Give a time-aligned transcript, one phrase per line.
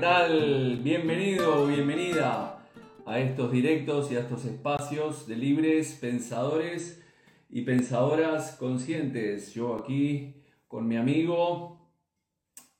[0.00, 0.76] Hola, ¿qué tal?
[0.82, 2.64] Bienvenido, bienvenida
[3.04, 7.04] a estos directos y a estos espacios de libres pensadores
[7.50, 9.52] y pensadoras conscientes.
[9.52, 10.36] Yo aquí
[10.68, 11.92] con mi amigo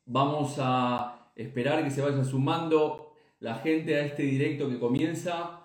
[0.07, 5.61] vamos a esperar que se vaya sumando la gente a este directo que comienza.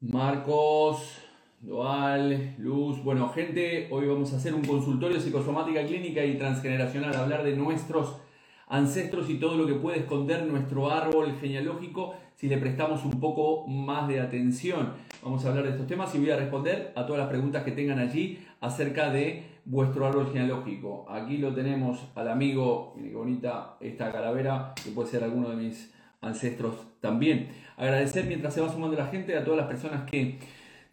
[0.00, 1.16] Marcos,
[1.60, 7.44] Doal, Luz, bueno, gente, hoy vamos a hacer un consultorio psicosomática clínica y transgeneracional, hablar
[7.44, 8.23] de nuestros
[8.68, 13.66] ancestros y todo lo que puede esconder nuestro árbol genealógico si le prestamos un poco
[13.66, 14.92] más de atención.
[15.22, 17.72] Vamos a hablar de estos temas y voy a responder a todas las preguntas que
[17.72, 21.06] tengan allí acerca de vuestro árbol genealógico.
[21.08, 25.56] Aquí lo tenemos al amigo, miren qué bonita esta calavera, que puede ser alguno de
[25.56, 27.48] mis ancestros también.
[27.76, 30.38] Agradecer mientras se va sumando la gente a todas las personas que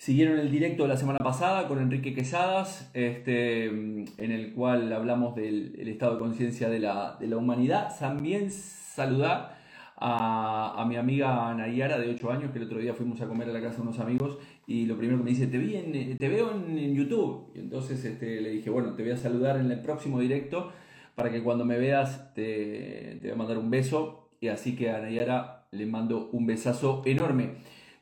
[0.01, 5.35] Siguieron el directo de la semana pasada con Enrique Quesadas, este, en el cual hablamos
[5.35, 7.95] del estado de conciencia de la, humanidad.
[7.99, 9.59] También saludar
[9.97, 13.53] a, mi amiga Nayara de 8 años, que el otro día fuimos a comer a
[13.53, 16.29] la casa de unos amigos y lo primero que me dice, te, vi en, te
[16.29, 17.51] veo en, YouTube.
[17.53, 20.71] Y entonces este, le dije, bueno, te voy a saludar en el próximo directo
[21.13, 24.31] para que cuando me veas te, te voy a mandar un beso.
[24.39, 27.51] Y así que a Nayara le mando un besazo enorme.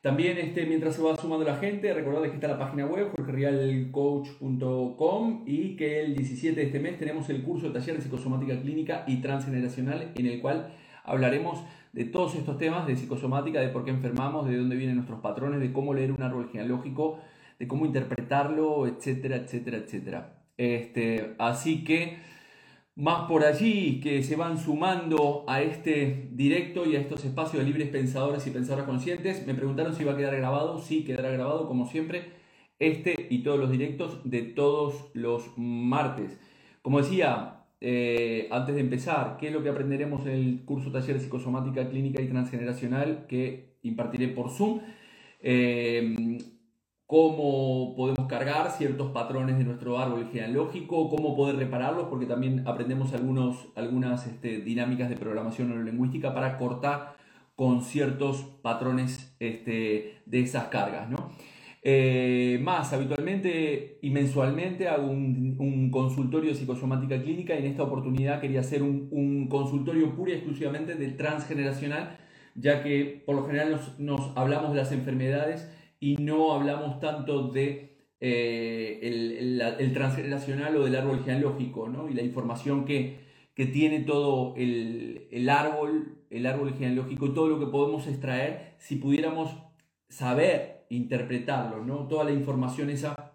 [0.01, 5.43] También este, mientras se va sumando la gente, recordad que está la página web jorgerialcoach.com
[5.45, 9.03] y que el 17 de este mes tenemos el curso de taller de psicosomática clínica
[9.07, 13.91] y transgeneracional en el cual hablaremos de todos estos temas de psicosomática, de por qué
[13.91, 17.19] enfermamos, de dónde vienen nuestros patrones, de cómo leer un árbol genealógico,
[17.59, 20.37] de cómo interpretarlo, etcétera, etcétera, etcétera.
[20.55, 22.19] Este, así que
[22.99, 27.69] más por allí que se van sumando a este directo y a estos espacios de
[27.69, 29.47] libres pensadores y pensadoras conscientes.
[29.47, 30.79] Me preguntaron si iba a quedar grabado.
[30.79, 32.33] Sí, quedará grabado como siempre.
[32.77, 36.37] Este y todos los directos de todos los martes.
[36.81, 41.15] Como decía, eh, antes de empezar, ¿qué es lo que aprenderemos en el curso taller
[41.15, 44.81] de psicosomática clínica y transgeneracional que impartiré por Zoom?
[45.41, 46.37] Eh,
[47.09, 53.13] cómo podemos cargar ciertos patrones de nuestro árbol genealógico, cómo poder repararlos, porque también aprendemos
[53.15, 57.15] algunos, algunas este, dinámicas de programación neurolingüística para cortar
[57.55, 61.09] con ciertos patrones este, de esas cargas.
[61.81, 68.39] Eh, más, habitualmente y mensualmente hago un, consultorio de psicosomática clínica y en esta oportunidad
[68.39, 72.19] quería hacer un, consultorio pura y exclusivamente de transgeneracional,
[72.53, 75.67] ya que por lo general nos hablamos de las enfermedades
[75.99, 82.09] y no hablamos tanto de eh, el, transgeneracional o del árbol genealógico, ¿no?
[82.09, 83.27] Y la información que,
[83.73, 89.53] tiene todo el, árbol, el árbol genealógico y todo lo que podemos extraer si pudiéramos
[90.07, 92.07] saber interpretarlo, ¿no?
[92.07, 93.33] Toda la información esa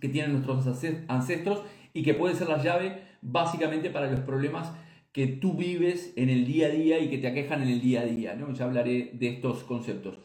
[0.00, 0.64] que tienen nuestros
[1.08, 4.72] ancestros y que puede ser la llave básicamente para los problemas
[5.10, 8.02] que tú vives en el día a día y que te aquejan en el día
[8.02, 8.52] a día, ¿no?
[8.52, 10.20] Ya hablaré de estos conceptos.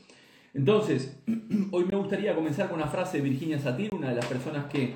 [0.53, 1.19] Entonces,
[1.71, 4.93] hoy me gustaría comenzar con una frase de Virginia Satir, una de las personas que,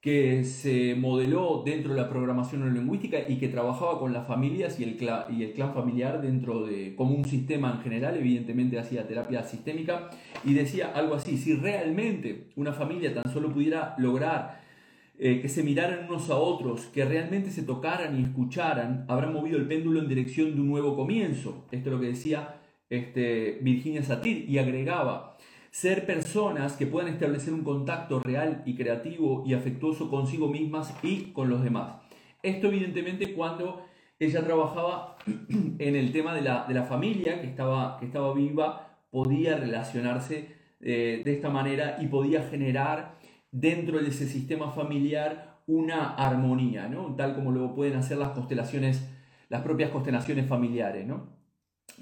[0.00, 4.84] que se modeló dentro de la programación neurolingüística y que trabajaba con las familias y
[4.84, 9.08] el, clan, y el clan familiar dentro de, como un sistema en general, evidentemente hacía
[9.08, 10.10] terapia sistémica,
[10.44, 14.64] y decía algo así, si realmente una familia tan solo pudiera lograr
[15.18, 19.56] eh, que se miraran unos a otros, que realmente se tocaran y escucharan, habrán movido
[19.56, 21.66] el péndulo en dirección de un nuevo comienzo.
[21.72, 22.55] Esto es lo que decía
[22.90, 25.36] este, Virginia Satir y agregaba,
[25.70, 31.32] ser personas que puedan establecer un contacto real y creativo y afectuoso consigo mismas y
[31.32, 31.96] con los demás.
[32.42, 33.84] Esto evidentemente cuando
[34.18, 35.16] ella trabajaba
[35.78, 41.32] en el tema de la, familia que estaba, que estaba viva, podía relacionarse eh, de
[41.34, 43.18] esta manera y podía generar
[43.50, 47.14] dentro de ese sistema familiar una armonía, ¿no?
[47.16, 49.08] tal como lo pueden hacer las constelaciones,
[49.48, 51.06] las propias constelaciones familiares.
[51.06, 51.28] ¿no?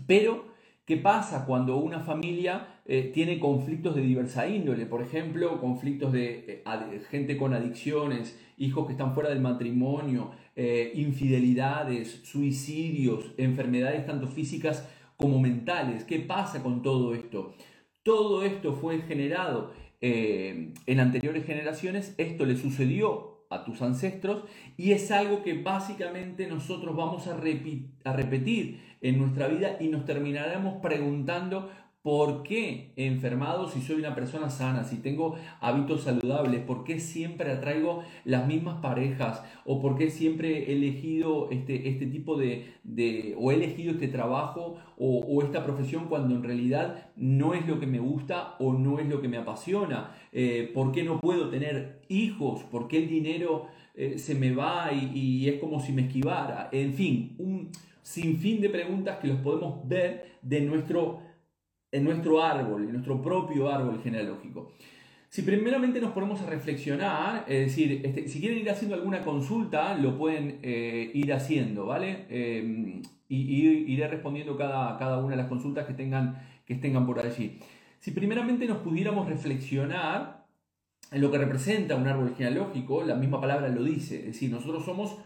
[0.07, 0.54] Pero
[0.87, 4.85] ¿Qué pasa cuando una familia eh, tiene conflictos de diversa índole?
[4.85, 10.93] Por ejemplo, conflictos de eh, gente con adicciones, hijos que están fuera del matrimonio, eh,
[10.95, 14.87] infidelidades, suicidios, enfermedades tanto físicas
[15.17, 16.05] como mentales.
[16.05, 17.55] ¿Qué pasa con todo esto?
[18.03, 19.73] Todo esto fue generado
[20.07, 24.45] en anteriores generaciones, esto le sucedió a tus ancestros
[24.77, 30.81] y es algo que básicamente nosotros vamos a, repetir en nuestra vida y nos terminaremos
[30.83, 31.71] preguntando
[32.05, 36.61] ¿Por qué enfermado si soy una persona sana, si tengo hábitos saludables?
[36.61, 39.43] ¿Por qué siempre atraigo las mismas parejas?
[39.65, 42.75] ¿O por qué siempre he elegido este, este tipo de,
[43.39, 47.87] o he elegido este trabajo o, esta profesión cuando en realidad no es lo que
[47.87, 50.15] me gusta o no es lo que me apasiona?
[50.31, 52.65] Eh, ¿Por qué no puedo tener hijos?
[52.65, 56.69] ¿Por qué el dinero eh, se me va y, y es como si me esquivara?
[56.71, 57.71] En fin, un
[58.03, 61.21] sin fin de preguntas que los podemos ver de nuestro,
[61.95, 64.73] en nuestro árbol, en nuestro propio árbol genealógico.
[65.29, 69.97] Si primeramente nos ponemos a reflexionar, es decir, este, si quieren ir haciendo alguna consulta,
[69.97, 72.27] lo pueden eh, ir haciendo, ¿vale?
[72.29, 77.21] Eh, y, iré respondiendo cada, cada una de las consultas que tengan, que tengan por
[77.21, 77.59] allí.
[78.01, 80.45] Si primeramente nos pudiéramos reflexionar
[81.13, 84.85] en lo que representa un árbol genealógico, la misma palabra lo dice, es decir, nosotros
[84.85, 85.17] somos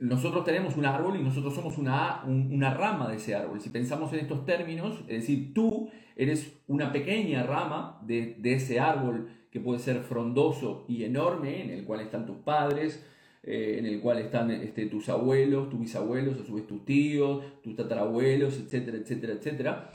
[0.00, 3.60] nosotros tenemos un árbol y nosotros somos una, una rama de ese árbol.
[3.60, 9.28] Si pensamos en estos términos, es decir, tú eres una pequeña rama de, ese árbol
[9.50, 13.04] que puede ser frondoso y enorme, en el cual están tus padres,
[13.42, 17.44] eh, en el cual están este, tus abuelos, tus bisabuelos, a su vez tus tíos,
[17.62, 19.92] tus tatarabuelos, etcétera, etcétera, etcétera.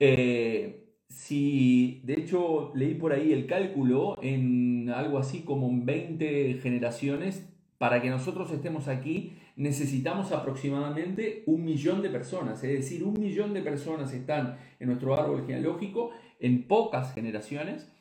[0.00, 7.46] Eh, si de hecho leí por ahí el cálculo en algo así como 20 generaciones,
[7.78, 13.54] para que nosotros estemos aquí necesitamos aproximadamente un millón de personas, es decir, un millón
[13.54, 16.10] de personas están en nuestro árbol genealógico
[16.40, 17.92] en pocas generaciones.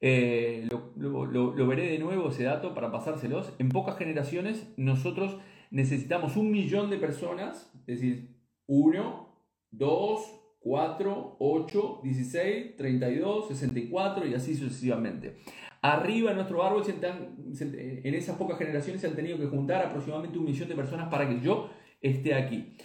[0.00, 3.52] Eh, lo, veré de nuevo ese dato para pasárselos.
[3.58, 5.36] En pocas generaciones nosotros
[5.70, 8.36] necesitamos un millón de personas, es decir,
[8.66, 9.28] 1,
[9.70, 10.20] 2,
[10.60, 15.36] 4, 8, 16, 32, 64 y así sucesivamente.
[15.82, 20.44] Arriba en nuestro árbol, en esas pocas generaciones se han tenido que juntar aproximadamente un
[20.44, 21.70] millón de personas para que yo
[22.00, 22.76] esté aquí.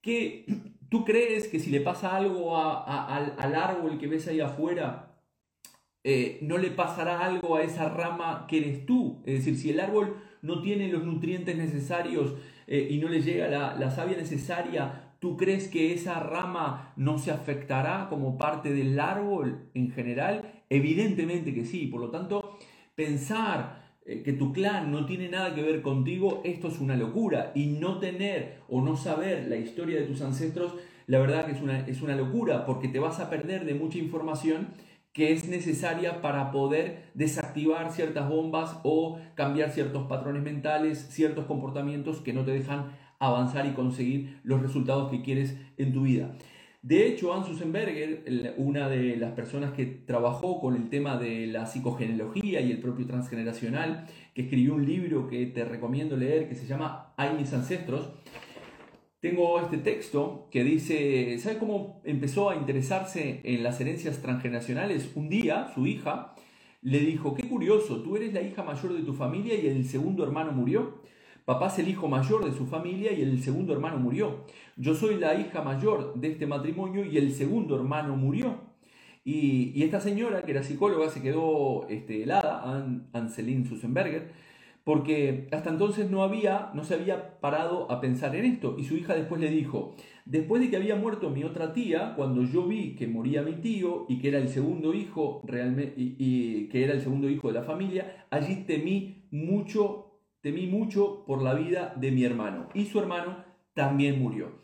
[0.00, 0.46] ¿Qué,
[0.88, 5.18] ¿Tú crees que si le pasa algo al, árbol que ves ahí afuera,
[6.04, 9.24] eh, no le pasará algo a esa rama que eres tú?
[9.26, 12.34] Es decir, si el árbol no tiene los nutrientes necesarios
[12.68, 17.30] eh, y no le llega la savia necesaria, ¿tú crees que esa rama no se
[17.30, 20.62] afectará como parte del árbol en general?
[20.68, 22.58] Evidentemente que sí, por lo tanto,
[22.94, 27.52] pensar eh, que tu clan no tiene nada que ver contigo, esto es una locura.
[27.54, 30.74] Y no tener o no saber la historia de tus ancestros,
[31.06, 33.96] la verdad que es una, es una locura, porque te vas a perder de mucha
[33.96, 34.74] información
[35.14, 42.20] que es necesaria para poder desactivar ciertas bombas o cambiar ciertos patrones mentales, ciertos comportamientos
[42.20, 42.92] que no te dejan
[43.26, 46.36] avanzar y conseguir los resultados que quieres en tu vida.
[46.82, 51.64] De hecho, Anne Susenberger, una de las personas que trabajó con el tema de la
[51.64, 56.66] psicogenealogía y el propio transgeneracional, que escribió un libro que te recomiendo leer que se
[56.66, 58.10] llama Hay mis ancestros,
[59.24, 65.12] tengo este texto que dice, ¿sabes cómo empezó a interesarse en las herencias transgeneracionales?
[65.14, 66.34] Un día su hija
[66.82, 70.22] le dijo, qué curioso, tú eres la hija mayor de tu familia y el segundo
[70.22, 71.00] hermano murió.
[71.44, 74.44] Papá es el hijo mayor de su familia y el segundo hermano murió.
[74.76, 78.60] Yo soy la hija mayor de este matrimonio y el segundo hermano murió.
[79.26, 82.62] Y, esta señora, que era psicóloga, se quedó este, helada,
[83.12, 84.32] Anselin Susenberger,
[84.84, 88.76] porque hasta entonces no, había, no se había parado a pensar en esto.
[88.78, 89.94] Y su hija después le dijo,
[90.24, 94.06] después de que había muerto mi otra tía, cuando yo vi que moría mi tío
[94.08, 97.64] y que era el segundo hijo realmente, y que era el segundo hijo de la
[97.64, 100.13] familia, allí temí mucho
[100.44, 104.60] temí mucho por la vida de mi hermano y su hermano también murió.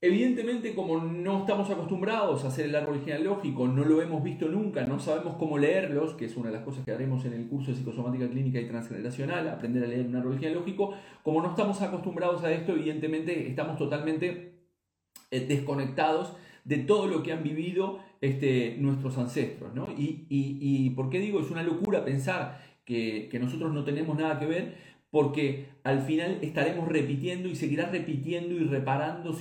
[0.00, 4.86] Evidentemente, como no estamos acostumbrados a hacer el árbol genealógico, no lo hemos visto nunca,
[4.86, 7.70] no sabemos cómo leerlos, que es una de las cosas que haremos en el curso
[7.70, 12.42] de psicosomática clínica y transgeneracional, aprender a leer un árbol genealógico, como no estamos acostumbrados
[12.44, 14.54] a esto, evidentemente estamos totalmente
[15.30, 16.32] eh, desconectados
[16.64, 19.74] de todo lo que han vivido este, nuestros ancestros.
[19.74, 19.88] ¿no?
[19.90, 24.46] Y, y, por qué digo, es una locura pensar que, nosotros no tenemos nada que
[24.46, 24.74] ver,
[25.10, 29.34] porque al final estaremos repitiendo y seguirás repitiendo y reparando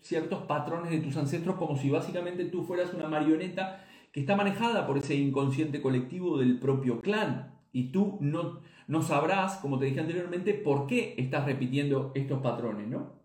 [0.00, 4.86] ciertos patrones de tus ancestros como si básicamente tú fueras una marioneta que está manejada
[4.86, 7.52] por ese inconsciente colectivo del propio clan.
[7.72, 12.86] Y tú no, no sabrás, como te dije anteriormente, por qué estás repitiendo estos patrones,
[12.88, 13.20] ¿no?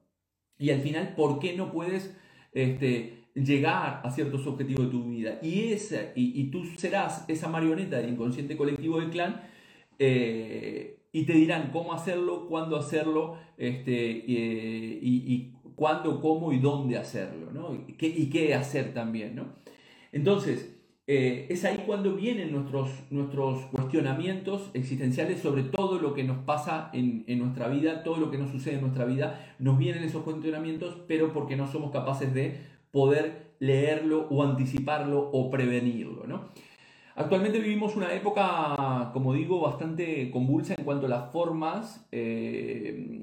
[0.57, 2.17] Y al final, por qué no puedes
[2.53, 5.39] este, llegar a ciertos objetivos de tu vida.
[5.41, 9.41] Y, esa, y, y tú serás esa marioneta del inconsciente colectivo del clan
[9.99, 17.51] eh, y te dirán cómo hacerlo, cuándo hacerlo, este, y, cuándo, cómo y dónde hacerlo,
[17.51, 17.73] ¿no?
[17.73, 19.35] y, qué, y qué hacer también.
[19.35, 19.45] ¿no?
[20.11, 20.75] Entonces,
[21.07, 26.91] eh, es ahí cuando vienen nuestros, nuestros cuestionamientos existenciales sobre todo lo que nos pasa
[26.93, 30.23] en, en, nuestra vida, todo lo que nos sucede en nuestra vida, nos vienen esos
[30.23, 32.59] cuestionamientos, pero porque no somos capaces de
[32.91, 36.27] poder leerlo o anticiparlo o prevenirlo.
[36.27, 36.49] ¿no?
[37.19, 43.19] Actualmente vivimos una época, como digo, bastante convulsa en cuanto a las formas eh,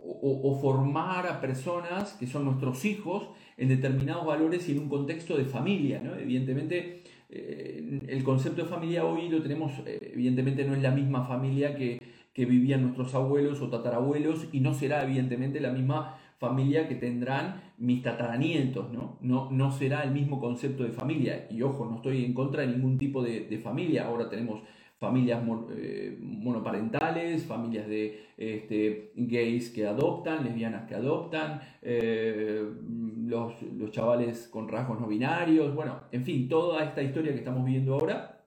[0.00, 5.36] o, formar a personas que son nuestros hijos en determinados valores y en un contexto
[5.36, 6.00] de familia.
[6.00, 6.14] ¿no?
[6.14, 11.24] Evidentemente, eh, el concepto de familia hoy lo tenemos, eh, evidentemente no es la misma
[11.24, 12.00] familia que,
[12.32, 17.62] que vivían nuestros abuelos o tatarabuelos y no será evidentemente la misma familia que tendrán
[17.78, 19.16] mis tataranietos, ¿no?
[19.20, 21.46] No, no será el mismo concepto de familia.
[21.50, 24.06] Y ojo, no estoy en contra de ningún tipo de, familia.
[24.08, 24.60] Ahora tenemos
[24.98, 25.40] familias
[25.76, 32.68] eh, monoparentales, familias de este, gays que adoptan, lesbianas que adoptan, eh,
[33.26, 37.64] los, los, chavales con rasgos no binarios, bueno, en fin, toda esta historia que estamos
[37.64, 38.44] viendo ahora,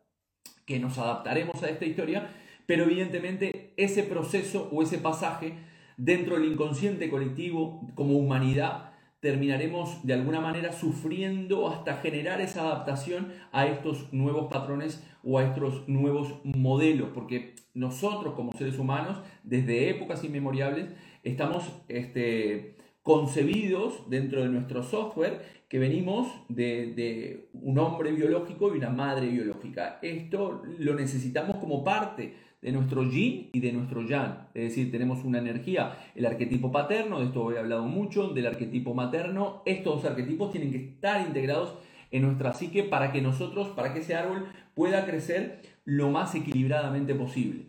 [0.66, 2.30] que nos adaptaremos a esta historia,
[2.66, 5.54] pero evidentemente ese proceso o ese pasaje
[5.98, 8.92] dentro del inconsciente colectivo como humanidad
[9.26, 15.44] terminaremos de alguna manera sufriendo hasta generar esa adaptación a estos nuevos patrones o a
[15.46, 20.90] estos nuevos modelos, porque nosotros como seres humanos, desde épocas inmemorables,
[21.24, 28.92] estamos este, concebidos dentro de nuestro software que venimos de un hombre biológico y una
[28.92, 29.98] madre biológica.
[30.04, 34.48] Esto lo necesitamos como parte de nuestro yin y de nuestro yang.
[34.54, 38.94] Es decir, tenemos una energía, el arquetipo paterno, de esto he hablado mucho, del arquetipo
[38.94, 39.62] materno.
[39.66, 41.76] Estos dos arquetipos tienen que estar integrados
[42.12, 47.14] en nuestra psique para que nosotros, para que ese árbol pueda crecer lo más equilibradamente
[47.14, 47.68] posible.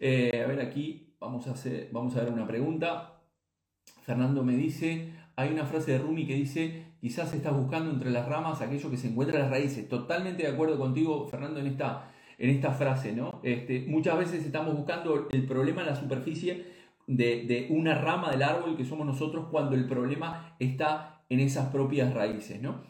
[0.00, 3.22] Eh, a ver, aquí vamos a, hacer, vamos a ver una pregunta.
[4.02, 8.28] Fernando me dice, hay una frase de Rumi que dice, quizás estás buscando entre las
[8.28, 9.88] ramas aquello que se encuentra en las raíces.
[9.88, 13.40] Totalmente de acuerdo contigo, Fernando, en esta, en esta frase, ¿no?
[13.42, 16.64] Este, muchas veces estamos buscando el problema en la superficie
[17.06, 22.12] de, una rama del árbol que somos nosotros cuando el problema está en esas propias
[22.12, 22.82] raíces, ¿no?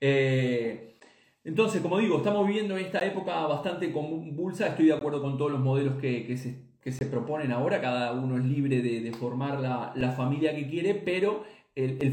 [0.00, 0.96] Eh,
[1.44, 5.50] entonces, como digo, estamos viviendo en esta época bastante convulsa, estoy de acuerdo con todos
[5.50, 10.54] los modelos que, se, proponen ahora, cada uno es libre de, formar la, la, familia
[10.54, 11.44] que quiere, pero
[11.74, 12.12] el,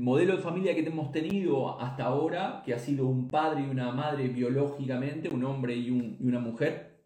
[0.00, 3.90] modelo de familia que hemos tenido hasta ahora, que ha sido un padre y una
[3.92, 7.04] madre biológicamente, un hombre y, una mujer,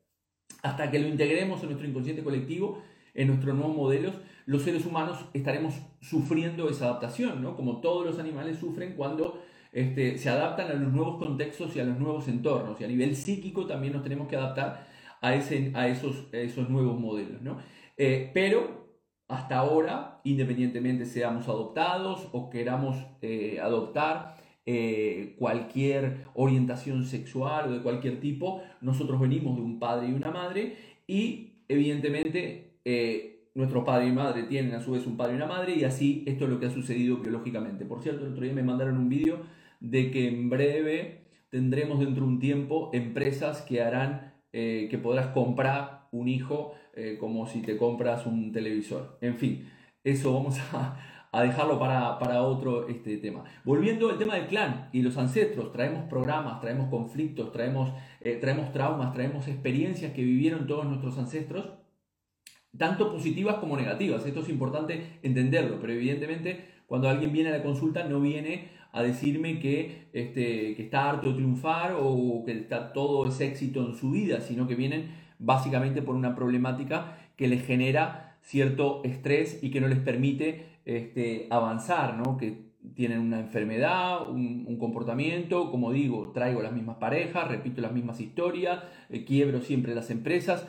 [0.63, 2.83] hasta que lo integremos en nuestro inconsciente colectivo,
[3.15, 7.57] en nuestros nuevos modelos, los seres humanos estaremos sufriendo esa adaptación, ¿no?
[7.57, 11.85] Como todos los animales sufren cuando este, se adaptan a los nuevos contextos y a
[11.85, 12.81] los nuevos entornos.
[12.81, 14.87] Y a nivel psíquico también nos tenemos que adaptar
[15.21, 17.59] a, ese, a, esos, esos nuevos modelos, ¿no?
[17.97, 18.86] Eh, pero
[19.29, 27.83] hasta ahora, independientemente seamos adoptados o queramos eh, adoptar eh, cualquier orientación sexual o de
[27.83, 30.77] cualquier tipo, nosotros venimos de un padre y una madre
[31.09, 35.47] y evidentemente eh, nuestro padre y madre tienen a su vez un padre y una
[35.47, 37.85] madre y así esto es lo que ha sucedido biológicamente.
[37.85, 39.41] Por cierto, el otro día me mandaron un vídeo
[39.81, 46.09] de que en breve tendremos dentro de un tiempo empresas que harán que podrás comprar
[46.13, 49.19] un hijo eh, como si te compras un televisor.
[49.21, 49.69] En fin,
[50.03, 53.45] eso vamos a, dejarlo para, otro este, tema.
[53.65, 58.73] Volviendo al tema del clan y los ancestros, traemos programas, traemos conflictos, traemos, eh, traemos
[58.73, 61.69] traumas, traemos experiencias que vivieron todos nuestros ancestros,
[62.79, 64.25] tanto positivas como negativas.
[64.25, 69.03] Esto es importante entenderlo, pero evidentemente cuando alguien viene a la consulta no viene a
[69.03, 73.95] decirme que, este, que está harto de triunfar o que está todo es éxito en
[73.95, 79.71] su vida, sino que vienen básicamente por una problemática que les genera cierto estrés y
[79.71, 82.37] que no les permite este, avanzar, ¿no?
[82.37, 88.21] que tienen una enfermedad, un, comportamiento, como digo, traigo las mismas parejas, repito las mismas
[88.21, 90.67] historias, eh, quiebro siempre las empresas.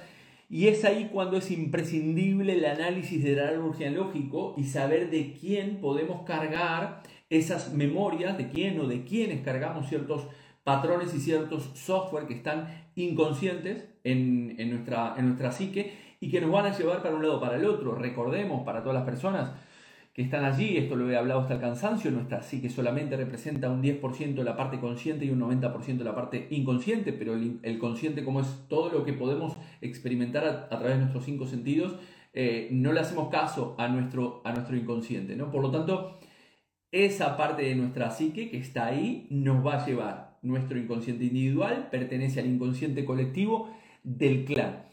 [0.49, 5.81] Y es ahí cuando es imprescindible el análisis del árbol genealógico y saber de quién
[5.81, 10.27] podemos cargar esas memorias, de quién o de quiénes cargamos ciertos
[10.63, 16.51] patrones y ciertos software que están inconscientes en, nuestra, en nuestra psique y que nos
[16.51, 17.95] van a llevar para un lado o para el otro.
[17.95, 19.51] Recordemos para todas las personas
[20.13, 23.83] que están allí, esto lo he hablado hasta el cansancio, nuestra psique solamente representa un
[23.83, 28.23] 10% de la parte consciente y un 90% de la parte inconsciente, pero el, consciente
[28.23, 31.97] como es todo lo que podemos experimentar a, través de nuestros cinco sentidos,
[32.33, 35.35] eh, no le hacemos caso a nuestro, a nuestro inconsciente.
[35.35, 35.51] ¿no?
[35.51, 36.19] Por lo tanto,
[36.91, 41.89] esa parte de nuestra psique que está ahí nos va a llevar nuestro inconsciente individual
[41.91, 43.69] pertenece al inconsciente colectivo
[44.07, 44.85] del clan.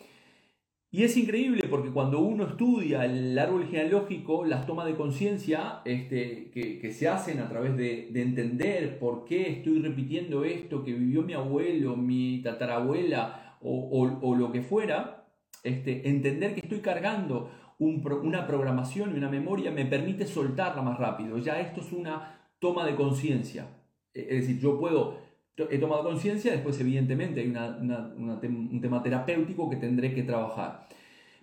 [0.91, 6.51] Y es increíble porque cuando uno estudia el árbol genealógico, las tomas de conciencia este,
[6.53, 11.33] que, se hacen a través de, entender por qué estoy repitiendo esto que vivió mi
[11.33, 15.27] abuelo, mi tatarabuela o, lo que fuera,
[15.65, 21.39] este, entender que estoy cargando una programación y una memoria me permite soltarla más rápido.
[21.39, 23.67] Ya esto es una toma de conciencia.
[24.13, 25.24] Es decir, yo puedo
[25.57, 30.89] he tomado conciencia, después evidentemente hay un tema terapéutico que tendré que trabajar.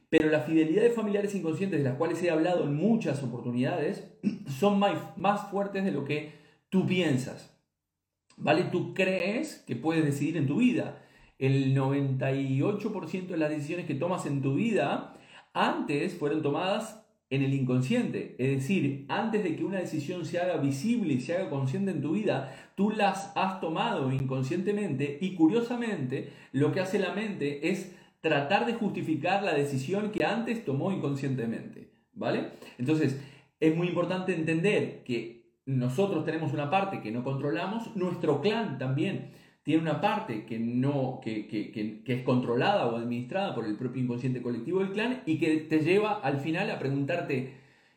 [0.10, 4.12] Pero la fidelidad de familiares inconscientes, de las cuales he hablado en muchas oportunidades,
[4.60, 6.34] son más, más fuertes de lo que
[6.70, 7.58] tú piensas.
[8.36, 8.64] ¿Vale?
[8.64, 11.02] Tú crees que puedes decidir en tu vida.
[11.40, 15.14] El 98% de las decisiones que tomas en tu vida
[15.54, 18.36] antes fueron tomadas en el inconsciente.
[18.38, 22.02] Es decir, antes de que una decisión se haga visible y se haga consciente en
[22.02, 27.96] tu vida, tú las has tomado inconscientemente y curiosamente lo que hace la mente es
[28.20, 31.90] tratar de justificar la decisión que antes tomó inconscientemente.
[32.14, 32.50] ¿Vale?
[32.78, 33.20] Entonces,
[33.60, 39.32] es muy importante entender que nosotros tenemos una parte que no controlamos, nuestro clan también
[39.64, 44.02] tiene una parte que, no, que, que, que, es controlada o administrada por el propio
[44.02, 47.54] inconsciente colectivo del clan y que te lleva al final a preguntarte,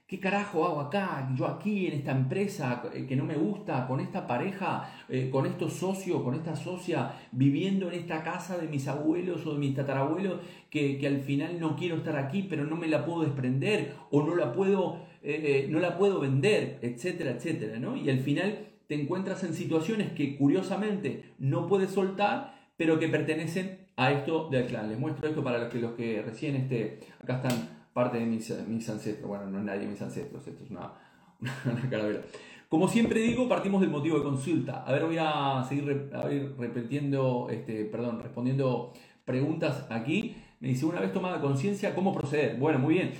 [0.07, 1.31] ¿qué carajo hago acá?
[1.35, 5.47] Yo aquí en esta empresa eh, que no me gusta, con esta pareja, eh, con
[5.47, 9.75] estos socios, con esta socia, viviendo en esta casa de mis abuelos o de mis
[9.75, 14.23] tatarabuelos, que, al final no quiero estar aquí, pero no me la puedo desprender o
[14.23, 17.97] no la puedo, eh, no la puedo vender, etcétera, etcétera, ¿no?
[17.97, 23.87] Y al final te encuentras en situaciones que curiosamente no puedes soltar, pero que pertenecen
[23.97, 24.89] a esto del clan.
[24.89, 28.53] Les muestro esto para los que, los que recién, este, acá están parte de mis,
[28.67, 29.29] mis ancestros.
[29.29, 30.93] Bueno, no es nadie de mis ancestros, esto es una,
[31.41, 32.21] una.
[32.69, 34.83] Como siempre digo, partimos del motivo de consulta.
[34.85, 36.11] A ver, voy a seguir
[36.59, 38.93] repitiendo, este, perdón, respondiendo
[39.25, 40.37] preguntas aquí.
[40.61, 42.57] Me dice, una vez tomada conciencia, ¿cómo proceder?
[42.59, 43.13] Bueno, muy bien.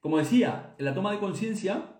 [0.00, 1.97] Como decía, la toma de conciencia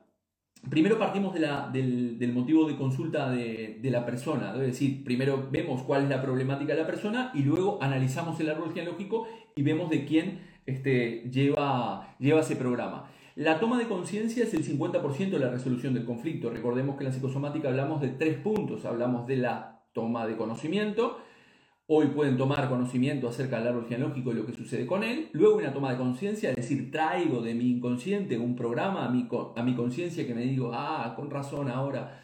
[0.69, 6.09] primero partimos del, motivo de consulta de, la persona, es decir, primero vemos cuál es
[6.09, 10.41] la problemática de la persona y luego analizamos el árbol genealógico y vemos de quién
[10.67, 13.11] este, lleva, lleva ese programa.
[13.39, 16.51] La toma de conciencia es el 50% de la resolución del conflicto.
[16.51, 18.85] Recordemos que en la psicosomática hablamos de tres puntos.
[18.85, 21.19] Hablamos de la toma de conocimiento,
[21.91, 25.31] Hoy pueden tomar conocimiento acerca del árbol genealógico y lo que sucede con él.
[25.33, 29.27] Luego una toma de conciencia, es decir, traigo de mi inconsciente un programa a mi,
[29.57, 32.21] a mi conciencia que me digo, ah, con razón ahora,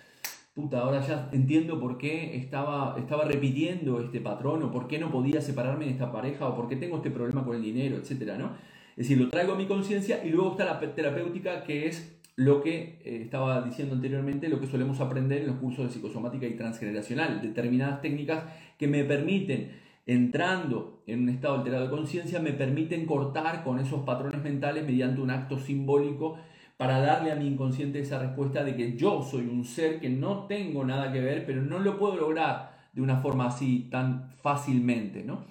[0.55, 5.11] puta, ahora ya entiendo por qué estaba, estaba repitiendo este patrón o por qué no
[5.11, 8.37] podía separarme de esta pareja o por qué tengo este problema con el dinero, etcétera,
[8.37, 8.51] ¿no?
[8.99, 12.63] Es decir, lo traigo a mi conciencia y luego está la terapéutica que es lo
[12.63, 16.57] que eh, estaba diciendo anteriormente, lo que solemos aprender en los cursos de psicosomática y
[16.57, 18.45] transgeneracional, determinadas técnicas
[18.79, 19.71] que me permiten,
[20.07, 25.21] entrando en un estado alterado de conciencia, me permiten cortar con esos patrones mentales mediante
[25.21, 26.37] un acto simbólico
[26.77, 30.47] para darle a mi inconsciente esa respuesta de que yo soy un ser que no
[30.47, 35.23] tengo nada que ver, pero no lo puedo lograr de una forma así tan fácilmente,
[35.23, 35.45] ¿no?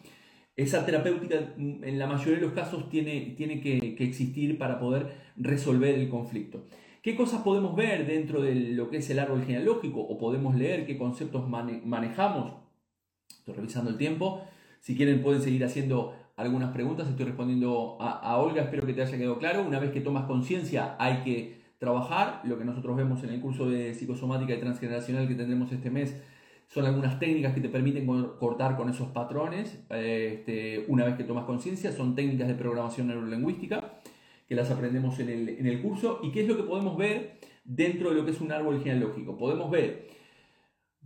[0.55, 5.07] Esa terapéutica mm, en la mayoría de los casos tiene, tiene que, existir para poder
[5.35, 6.65] resolver el conflicto.
[7.01, 10.85] ¿Qué cosas podemos ver dentro de lo que es el árbol genealógico o podemos leer
[10.85, 12.53] qué conceptos manejamos?
[13.29, 14.41] Estoy revisando el tiempo.
[14.79, 17.09] Si quieren pueden seguir haciendo algunas preguntas.
[17.09, 18.63] Estoy respondiendo a, a Olga.
[18.63, 19.63] Espero que te haya quedado claro.
[19.67, 22.41] Una vez que tomas conciencia hay que trabajar.
[22.45, 26.21] Lo que nosotros vemos en el curso de psicosomática y transgeneracional que tendremos este mes
[26.67, 28.05] son algunas técnicas que te permiten
[28.39, 31.91] cortar con esos patrones este, una vez que tomas conciencia.
[31.91, 33.99] Son técnicas de programación neurolingüística
[34.47, 36.19] que las aprendemos en el, en el curso.
[36.23, 39.37] ¿Y qué es lo que podemos ver dentro de lo que es un árbol genealógico?
[39.37, 40.07] Podemos ver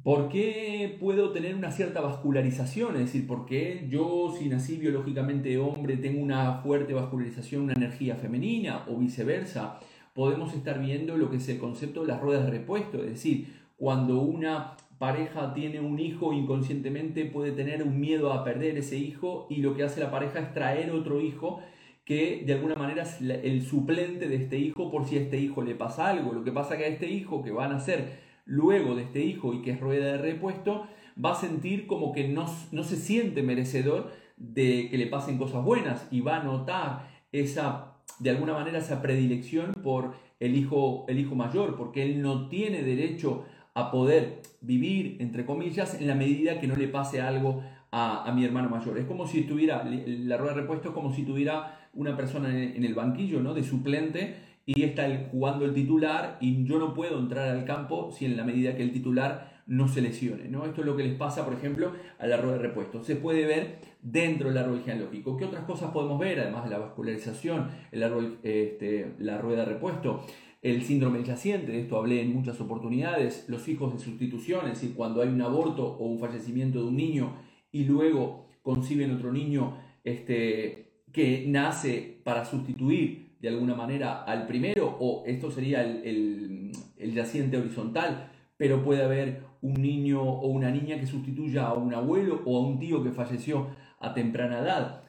[0.03, 5.57] por qué puedo tener una cierta vascularización, es decir, por qué yo, si nací biológicamente
[5.57, 9.79] hombre, tengo una fuerte vascularización, una energía femenina o viceversa.
[10.13, 13.53] Podemos estar viendo lo que es el concepto de las ruedas de repuesto, es decir,
[13.75, 19.47] cuando una pareja tiene un hijo, inconscientemente puede tener un miedo a perder ese hijo
[19.49, 21.61] y lo que hace la pareja es traer otro hijo
[22.03, 25.61] que de alguna manera es el suplente de este hijo por si a este hijo
[25.61, 26.31] le pasa algo.
[26.31, 29.53] Lo que pasa que a este hijo que van a ser luego de este hijo
[29.53, 30.87] y que es rueda de repuesto,
[31.23, 35.63] va a sentir como que no, no se siente merecedor de que le pasen cosas
[35.63, 41.19] buenas y va a notar esa, de alguna manera, esa predilección por el hijo, el
[41.19, 43.56] hijo mayor, porque él no tiene derecho a
[43.91, 48.69] poder vivir, entre comillas, en la medida que no le pase algo a, mi hermano
[48.69, 48.97] mayor.
[48.97, 52.83] Es como si estuviera, la rueda de repuesto es como si tuviera una persona en
[52.83, 53.53] el banquillo, ¿no?
[53.53, 58.25] De suplente y está jugando el titular y yo no puedo entrar al campo si
[58.25, 60.49] en la medida que el titular no se lesione.
[60.49, 60.65] ¿no?
[60.65, 63.01] Esto es lo que les pasa, por ejemplo, a la rueda de repuesto.
[63.01, 65.37] Se puede ver dentro del árbol genealógico.
[65.37, 66.41] ¿Qué otras cosas podemos ver?
[66.41, 70.25] Además de la vascularización, el árbol, este, la rueda de repuesto
[70.61, 74.95] el síndrome yaciente, de esto hablé en muchas oportunidades, los hijos de sustitución, es decir,
[74.95, 77.33] cuando hay un aborto o un fallecimiento de un niño
[77.71, 84.97] y luego conciben otro niño este, que nace para sustituir de alguna manera al primero,
[84.99, 90.99] o esto sería el, el, yaciente horizontal, pero puede haber un niño o una niña
[90.99, 93.67] que sustituya a un abuelo o a un tío que falleció
[93.99, 95.06] a temprana edad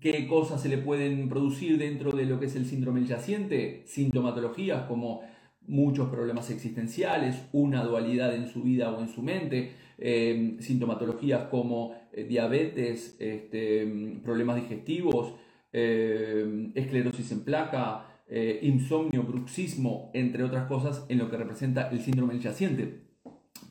[0.00, 4.84] qué cosas se le pueden producir dentro de lo que es el síndrome yaciente, sintomatologías
[4.86, 5.22] como
[5.66, 11.94] muchos problemas existenciales, una dualidad en su vida o en su mente, em, sintomatologías como
[12.12, 15.34] eh, diabetes, este, problemas digestivos,
[15.72, 22.00] em, esclerosis en placa, eh, insomnio, bruxismo, entre otras cosas, en lo que representa el
[22.00, 23.02] síndrome yaciente.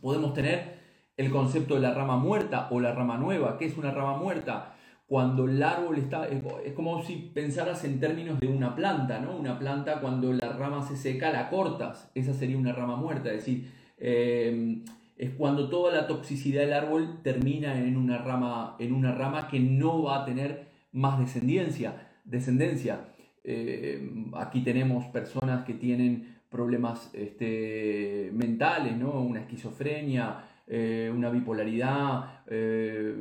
[0.01, 0.83] Podemos tener
[1.17, 3.57] el concepto de la rama muerta o la rama nueva.
[3.57, 4.72] ¿Qué es una rama muerta?
[5.13, 9.37] Cuando el árbol está, es como si pensaras en términos de una planta, ¿no?
[9.37, 13.45] Una planta cuando la rama se seca la cortas, esa sería una rama muerta, es
[13.45, 14.81] decir, eh,
[15.15, 19.59] es cuando toda la toxicidad del árbol termina en una rama, en una rama que
[19.59, 21.93] no va a tener más descendencia.
[22.25, 23.01] descendencia.
[23.43, 29.21] Eh, aquí tenemos personas que tienen problemas este, mentales, ¿no?
[29.21, 33.13] una esquizofrenia, eh, una bipolaridad, eh,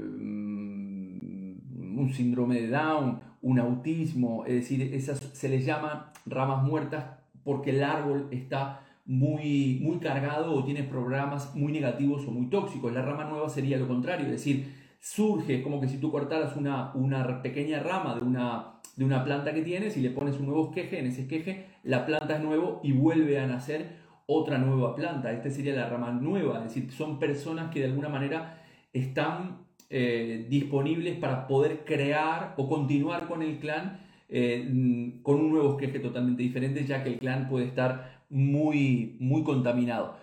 [1.98, 7.04] un síndrome de Down, un autismo, es decir, esas se les llama ramas muertas
[7.44, 12.92] porque el árbol está muy, muy cargado o tiene programas muy negativos o muy tóxicos.
[12.92, 16.92] La rama nueva sería lo contrario, es decir, surge como que si tú cortaras una,
[16.94, 20.68] una pequeña rama de una, de una planta que tienes y le pones un nuevo
[20.68, 25.32] esqueje, en ese esqueje la planta es nuevo y vuelve a nacer otra nueva planta.
[25.32, 29.61] Esta sería la rama nueva, es decir, son personas que de alguna manera están
[29.94, 34.00] eh, disponibles para poder crear o continuar con el clan
[34.34, 39.42] eh, con un nuevo esqueje totalmente diferente, ya que el clan puede estar muy, muy
[39.42, 40.16] contaminado.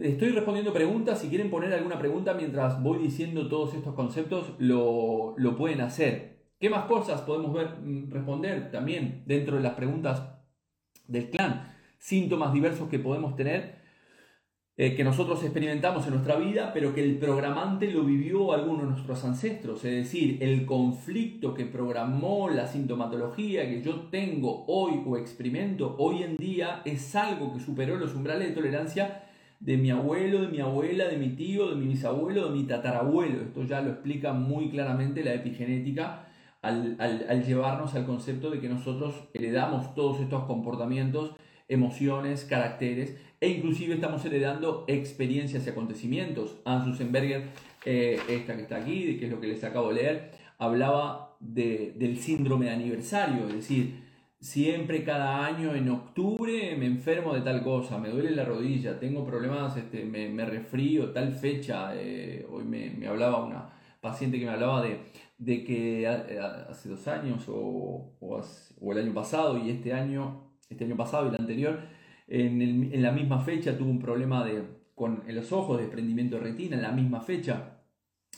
[0.00, 5.34] Estoy respondiendo preguntas, si quieren poner alguna pregunta mientras voy diciendo todos estos conceptos, lo,
[5.58, 6.44] pueden hacer.
[6.60, 10.22] ¿Qué más cosas podemos ver, mm, responder también dentro de las preguntas
[11.08, 11.74] del clan?
[11.98, 13.79] Síntomas diversos que podemos tener
[14.82, 18.92] eh, que nosotros experimentamos en nuestra vida, pero que el programante lo vivió alguno de
[18.92, 19.84] nuestros ancestros.
[19.84, 26.22] Es decir, el conflicto que programó la sintomatología que yo tengo hoy o experimento hoy
[26.22, 29.24] en día es algo que superó los umbrales de tolerancia
[29.60, 33.42] de mi abuelo, de mi abuela, de mi tío, de mi bisabuelo, de mi tatarabuelo.
[33.42, 36.24] Esto ya lo explica muy claramente la epigenética
[36.62, 41.34] al, al llevarnos al concepto de que nosotros heredamos todos estos comportamientos
[41.68, 46.58] emociones, caracteres e inclusive estamos heredando experiencias y acontecimientos.
[46.64, 47.44] Anne Susenberger,
[47.86, 52.18] eh, esta que está aquí, que es lo que les acabo de leer, hablaba del
[52.18, 54.04] síndrome de aniversario, es decir,
[54.40, 59.24] siempre cada año en octubre me enfermo de tal cosa, me duele la rodilla, tengo
[59.24, 61.92] problemas, este, me, me resfrío, tal fecha.
[61.94, 63.70] Eh, hoy me, hablaba una
[64.02, 64.98] paciente que me hablaba de,
[65.38, 70.96] de que hace dos años o, o el año pasado y este año este año
[70.96, 71.80] pasado y el anterior,
[72.30, 74.62] en, la misma fecha tuvo un problema de,
[74.94, 77.80] con los ojos, de desprendimiento de retina, en la misma fecha.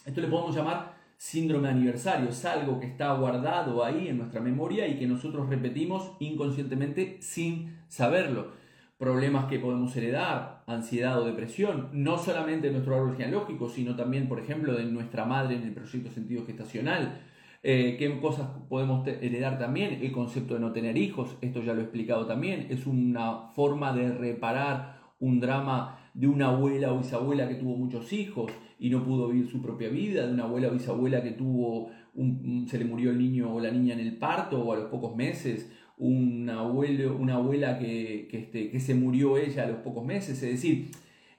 [0.05, 4.41] Esto le podemos llamar síndrome de aniversario, es algo que está guardado ahí en nuestra
[4.41, 8.53] memoria y que nosotros repetimos inconscientemente sin saberlo.
[8.99, 14.29] Problemas que podemos heredar, ansiedad o depresión, no solamente de nuestro árbol genealógico, sino también,
[14.29, 17.21] por ejemplo, de nuestra madre en el proyecto sentido gestacional,
[17.62, 20.01] eh, ¿Qué cosas podemos heredar también?
[20.03, 23.92] El concepto de no tener hijos, esto ya lo he explicado también, es una forma
[23.92, 29.05] de reparar un drama de una abuela o bisabuela que tuvo muchos hijos y no
[29.05, 32.85] pudo vivir su propia vida, de una abuela o bisabuela que tuvo un, se le
[32.85, 36.51] murió el niño o la niña en el parto o a los pocos meses, un
[36.51, 40.90] abuelo, una abuela que, este, que se murió ella a los pocos meses, es decir,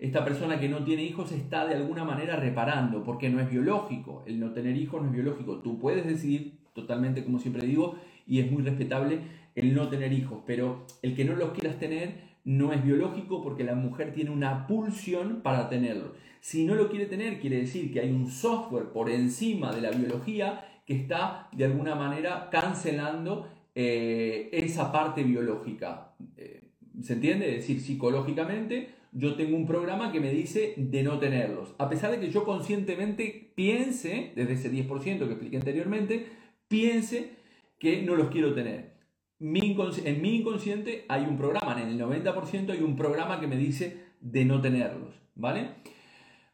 [0.03, 4.21] esta persona que no tiene hijos está de alguna manera reparando, porque no es biológico.
[4.27, 5.59] El no tener hijos no es biológico.
[5.59, 7.95] Tú puedes decidir totalmente, como siempre digo,
[8.27, 9.19] y es muy respetable
[9.55, 13.63] el no tener hijos, pero el que no los quieras tener no es biológico porque
[13.63, 16.15] la mujer tiene una pulsión para tenerlo.
[16.41, 19.91] Si no lo quiere tener, quiere decir que hay un software por encima de la
[19.91, 26.11] biología que está de alguna manera cancelando eh, esa parte biológica.
[26.35, 26.59] Eh,
[27.01, 27.51] ¿Se entiende?
[27.51, 31.75] Es decir, psicológicamente yo tengo un programa que me dice de no tenerlos.
[31.77, 36.25] A pesar de que yo conscientemente piense, desde ese 10% que expliqué anteriormente,
[36.67, 37.37] piense
[37.79, 38.93] que no los quiero tener.
[39.39, 44.13] en mi inconsciente hay un programa, en el 90% hay un programa que me dice
[44.19, 45.75] de no tenerlos, ¿vale?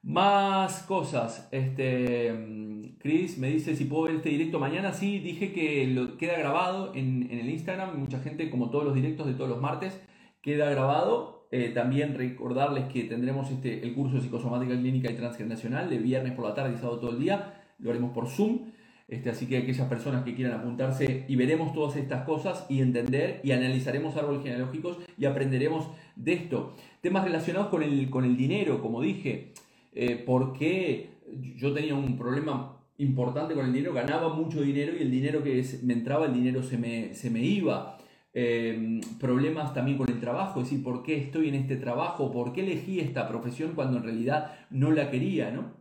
[0.02, 1.48] Más cosas.
[1.52, 4.91] Este, Chris me dice si puedo ver este directo mañana.
[4.91, 7.98] Sí, dije que lo queda grabado en, en el Instagram.
[7.98, 10.02] Mucha gente, como todos los directos de todos los martes,
[10.41, 15.90] queda grabado eh, también recordarles que tendremos este, el curso de psicosomática clínica y transgeneracional
[15.90, 17.64] de viernes por la tarde y sábado todo el día.
[17.80, 18.72] Lo haremos por Zoom.
[19.08, 23.42] Este, así que aquellas personas que quieran apuntarse y veremos todas estas cosas y entender
[23.44, 26.76] y analizaremos árboles genealógicos y aprenderemos de esto.
[27.02, 29.54] Temas relacionados con el, con el dinero, como dije,
[29.96, 31.10] eh, porque
[31.56, 35.66] yo tenía un problema importante con el dinero, ganaba mucho dinero y el dinero que
[35.84, 37.98] me entraba, el dinero se me, se me iba.
[38.32, 42.32] Em, problemas también con el trabajo, es decir, ¿por qué estoy en este trabajo?
[42.32, 45.50] ¿Por qué elegí esta profesión cuando en realidad no la quería?
[45.52, 45.74] ¿no?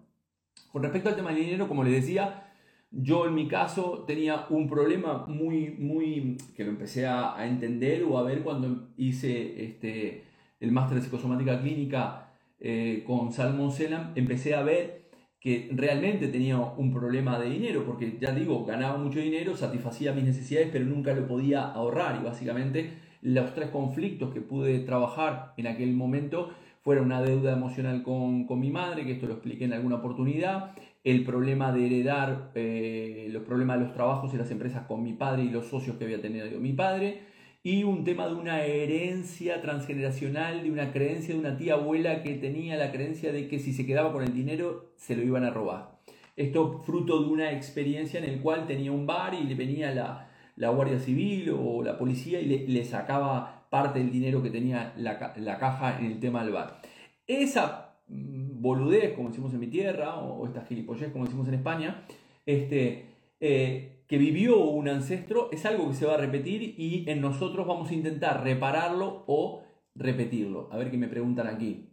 [0.73, 2.45] Con respecto al tema del dinero, como les decía,
[2.91, 8.19] Yo en mi caso tenía un problema muy, muy, que lo empecé a, entender o
[8.19, 10.25] a ver cuando hice este,
[10.61, 12.31] el máster de psicosomática clínica
[12.61, 15.08] eh, con Salmon Selam, empecé a ver
[15.41, 20.25] que realmente tenía un problema de dinero, porque ya digo, ganaba mucho dinero, satisfacía mis
[20.25, 22.19] necesidades, pero nunca lo podía ahorrar.
[22.21, 22.91] Y básicamente
[23.23, 26.51] los tres conflictos que pude trabajar en aquel momento
[26.83, 30.75] fueron una deuda emocional con, con mi madre, que esto lo expliqué en alguna oportunidad,
[31.05, 35.13] el problema de heredar eh, los problemas de los trabajos y las empresas con mi
[35.13, 37.21] padre y los socios que había tenido mi padre,
[37.63, 42.35] y un tema de una herencia transgeneracional, de una creencia de una tía abuela que
[42.35, 45.51] tenía la creencia de que si se quedaba con el dinero se lo iban a
[45.51, 45.99] robar.
[46.37, 50.31] Esto fruto de una experiencia en el cual tenía un bar y le venía la,
[50.57, 55.35] la Guardia Civil o la policía y le, sacaba parte del dinero que tenía la,
[55.37, 56.81] la caja en el tema del bar.
[57.27, 62.05] Esa Mm, boludez, como decimos en mi tierra, o, esta gilipollez, como decimos en España,
[62.47, 63.07] este,
[63.41, 67.67] eh, que vivió un ancestro, es algo que se va a repetir y en nosotros
[67.67, 69.63] vamos a intentar repararlo o
[69.95, 70.69] repetirlo.
[70.73, 71.91] A ver qué me preguntan aquí.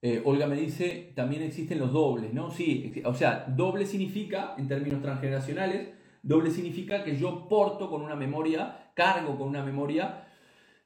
[0.00, 2.50] Eh, Olga me dice, también existen los dobles, ¿no?
[2.50, 5.90] Sí, o sea, doble significa, en términos transgeneracionales,
[6.22, 10.26] doble significa que yo porto con una memoria, cargo con una memoria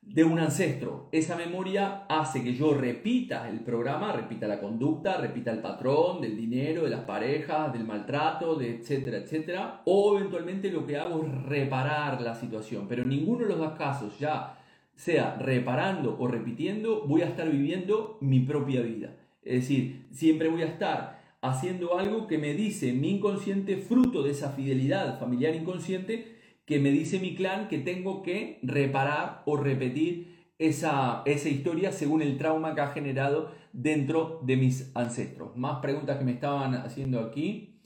[0.06, 1.08] de un ancestro.
[1.10, 6.36] Esa memoria hace que yo repita el programa, repita la conducta, repita el patrón del
[6.36, 9.82] dinero, de las parejas, del maltrato, de etcétera, etcétera.
[9.84, 12.86] O eventualmente lo que hago es reparar la situación.
[12.88, 14.58] Pero en ninguno de los dos casos, ya
[14.94, 19.16] sea reparando o repitiendo, voy a estar viviendo mi propia vida.
[19.42, 24.30] Es decir, siempre voy a estar haciendo algo que me dice mi inconsciente, fruto de
[24.30, 26.35] esa fidelidad familiar inconsciente,
[26.66, 32.22] que me dice mi clan que tengo que reparar o repetir esa, esa historia según
[32.22, 35.56] el trauma que ha generado dentro de mis ancestros.
[35.56, 37.80] Más preguntas que me estaban haciendo aquí.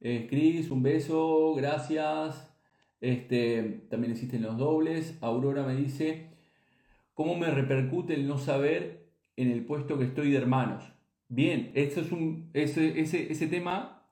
[0.00, 2.48] Eh, un beso, gracias.
[3.00, 5.18] Este, también existen los dobles.
[5.20, 6.30] Aurora me dice,
[7.14, 10.84] ¿cómo me repercute el no saber en el puesto que estoy de hermanos?
[11.28, 14.06] Bien, eso es un, ese, ese, ese tema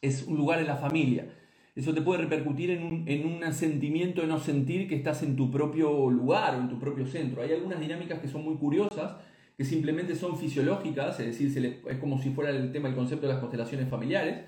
[0.00, 1.28] es un lugar en la familia
[1.74, 5.36] eso te puede repercutir en un, en un, sentimiento de no sentir que estás en
[5.36, 7.42] tu propio lugar o en tu propio centro.
[7.42, 9.16] Hay algunas dinámicas que son muy curiosas,
[9.56, 13.32] que simplemente son fisiológicas, es decir, es como si fuera el tema, el concepto de
[13.32, 14.44] las constelaciones familiares,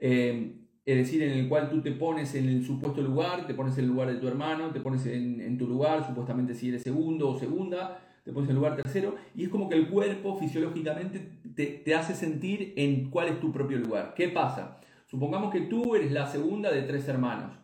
[0.00, 3.76] eh, es decir, en el cual tú te pones en el supuesto lugar, te pones
[3.78, 7.28] en el lugar de tu hermano, te pones en, tu lugar, supuestamente si eres segundo
[7.28, 11.38] o segunda, te pones en el lugar tercero, y es como que el cuerpo fisiológicamente
[11.54, 14.14] te, te hace sentir en cuál es tu propio lugar.
[14.16, 14.78] ¿Qué pasa?
[15.06, 17.56] Supongamos que tú eres la segunda de tres hermanos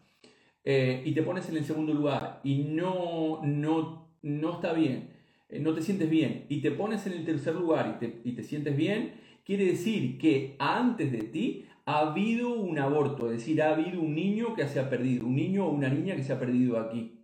[0.64, 5.11] eh, y te pones en el segundo lugar y no, no, no está bien,
[5.48, 8.33] eh, no te sientes bien y te pones en el tercer lugar y te, y
[8.33, 13.61] te sientes bien, quiere decir que antes de ti ha habido un aborto, es decir,
[13.61, 16.33] ha habido un niño que se ha perdido, un niño o una niña que se
[16.33, 17.18] ha perdido aquí.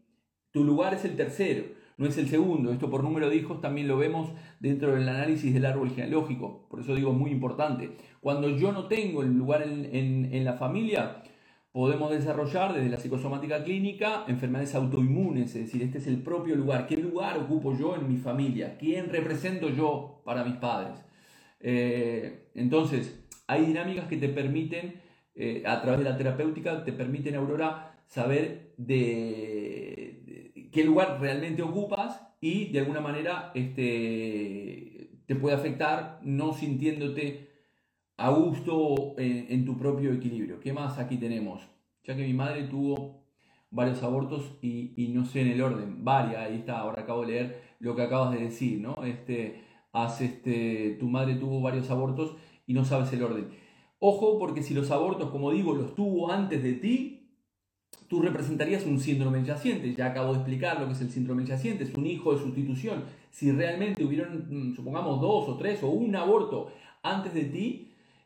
[0.50, 2.72] Tu lugar es el tercero no es el segundo.
[2.72, 4.30] Esto por número de hijos también lo vemos
[4.60, 6.66] dentro del análisis del árbol genealógico.
[6.70, 7.96] Por eso digo, es muy importante.
[8.20, 11.22] Cuando yo no tengo el lugar en, la familia,
[11.72, 16.86] podemos desarrollar desde la psicosomática clínica enfermedades autoinmunes, es decir, este es el propio lugar.
[16.86, 18.78] ¿Qué lugar ocupo yo en mi familia?
[18.78, 21.04] ¿Quién represento yo para mis padres?
[21.60, 25.00] Eh, entonces, hay dinámicas que te permiten,
[25.34, 29.57] eh, a través de la terapéutica, te permiten, Aurora, saber de,
[30.72, 37.48] qué lugar realmente ocupas y de alguna manera este, te puede afectar no sintiéndote
[38.16, 40.58] a gusto en, tu propio equilibrio.
[40.58, 41.62] ¿Qué más aquí tenemos?
[42.04, 43.24] Ya que mi madre tuvo
[43.70, 47.62] varios abortos y, no sé en el orden, varias, ahí está, ahora acabo de leer
[47.78, 48.96] lo que acabas de decir, ¿no?
[49.04, 49.62] Este,
[50.20, 52.34] este, tu madre tuvo varios abortos
[52.66, 53.50] y no sabes el orden.
[54.00, 57.27] Ojo, porque si los abortos, como digo, los tuvo antes de ti,
[58.08, 59.94] tú representarías un síndrome yaciente.
[59.94, 63.04] Ya acabo de explicar lo que es el síndrome yaciente, es un hijo de sustitución.
[63.30, 66.72] Si realmente hubieron, mm, supongamos, dos o tres o un aborto
[67.02, 67.84] antes de ti,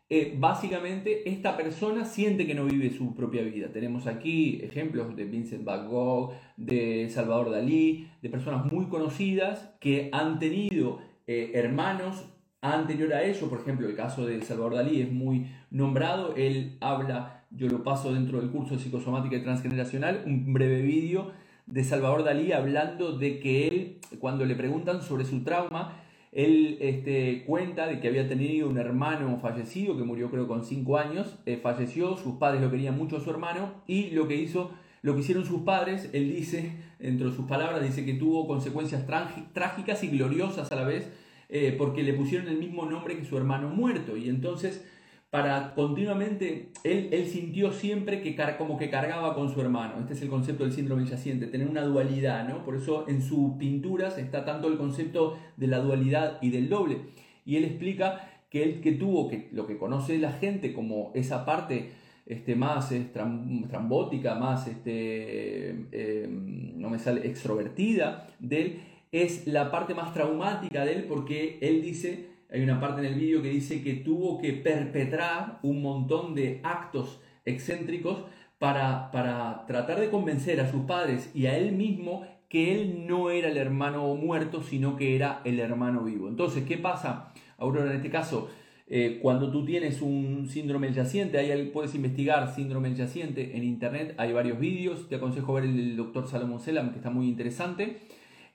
[0.09, 3.69] eh, básicamente esta persona siente que no vive su propia vida.
[3.73, 10.11] Tenemos aquí ejemplos de Vincent Van Gogh, de Salvador Dalí, de personas muy conocidas que
[10.13, 12.32] han tenido eh, hermanos
[12.63, 13.49] anterior a ello.
[13.51, 16.35] Por ejemplo, el caso de Salvador Dalí es muy nombrado.
[16.37, 21.33] Él habla yo lo paso dentro del curso de psicosomática y transgeneracional, un breve vídeo
[21.67, 25.99] de Salvador Dalí hablando de que él, cuando le preguntan sobre su trauma,
[26.33, 30.97] él este, cuenta de que había tenido un hermano fallecido, que murió creo con 5
[30.97, 34.71] años, eh, falleció, sus padres lo querían mucho a su hermano, y lo que hizo,
[35.03, 40.03] lo que hicieron sus padres, él dice, entre sus palabras, dice que tuvo consecuencias trágicas
[40.05, 41.13] y gloriosas a la vez,
[41.53, 44.85] eh, porque le pusieron el mismo nombre que su hermano muerto, y entonces
[45.33, 49.95] para continuamente, él, él sintió siempre que como que cargaba con su hermano.
[49.99, 52.63] Este es el concepto del síndrome yaciente, tener una dualidad, ¿no?
[52.67, 56.99] Por eso en sus pinturas está tanto el concepto de la dualidad y del doble.
[57.47, 61.47] Y él explica que él que tuvo, que lo que conoce la gente como esa
[61.47, 61.93] parte
[62.27, 68.81] este, más estrambótica, más, este, eh, no me sale, extrovertida de él,
[69.13, 73.19] es la parte más traumática de él porque él dice hay una parte en el
[73.19, 78.25] vídeo que dice que tuvo que perpetrar un montón de actos excéntricos
[78.59, 83.31] para, para tratar de convencer a sus padres y a él mismo que él no
[83.31, 86.29] era el hermano muerto, sino que era el hermano vivo.
[86.29, 88.51] Entonces, ¿qué pasa, Aurora, en este caso?
[88.87, 94.35] Eh, cuando tú tienes un síndrome yaciente, ahí puedes investigar síndrome yaciente en internet, hay
[94.35, 98.01] varios vídeos, te aconsejo ver el doctor Salomón Selam, que está muy interesante.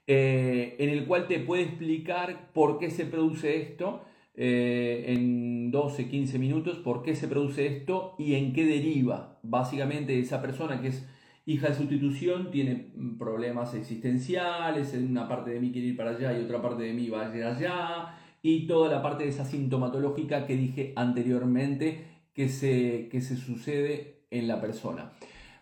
[0.10, 6.08] Eh, en el cual te puede explicar por qué se produce esto eh, en 12,
[6.08, 9.40] 15 minutos, por qué se produce esto y en qué deriva.
[9.44, 11.06] Básicamente esa persona que es
[11.46, 16.38] hija de sustitución tiene problemas existenciales, en una parte de mí quiere ir para allá
[16.38, 19.44] y otra parte de mí va a ir allá, y toda la parte de esa
[19.44, 25.12] sintomatológica que dije anteriormente que se, que se sucede en la persona.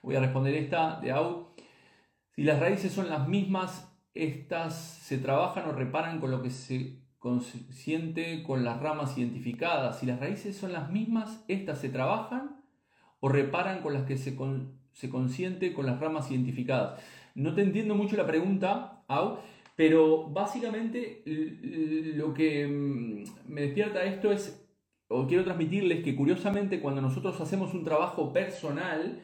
[0.04, 1.48] Voy a responder esta de Au.
[2.36, 7.06] Si las raíces son las mismas, estas se trabajan o reparan con lo que se
[7.69, 9.99] siente con las ramas identificadas.
[9.99, 12.62] Si las raíces son las mismas, estas se trabajan
[13.19, 14.38] o reparan con las que se,
[14.93, 17.01] se consiente con las ramas identificadas.
[17.34, 19.39] No te entiendo mucho la pregunta, Au,
[19.75, 24.65] pero básicamente lo que mm, me despierta esto es,
[25.10, 29.19] o quiero transmitirles que curiosamente cuando nosotros hacemos un trabajo personal,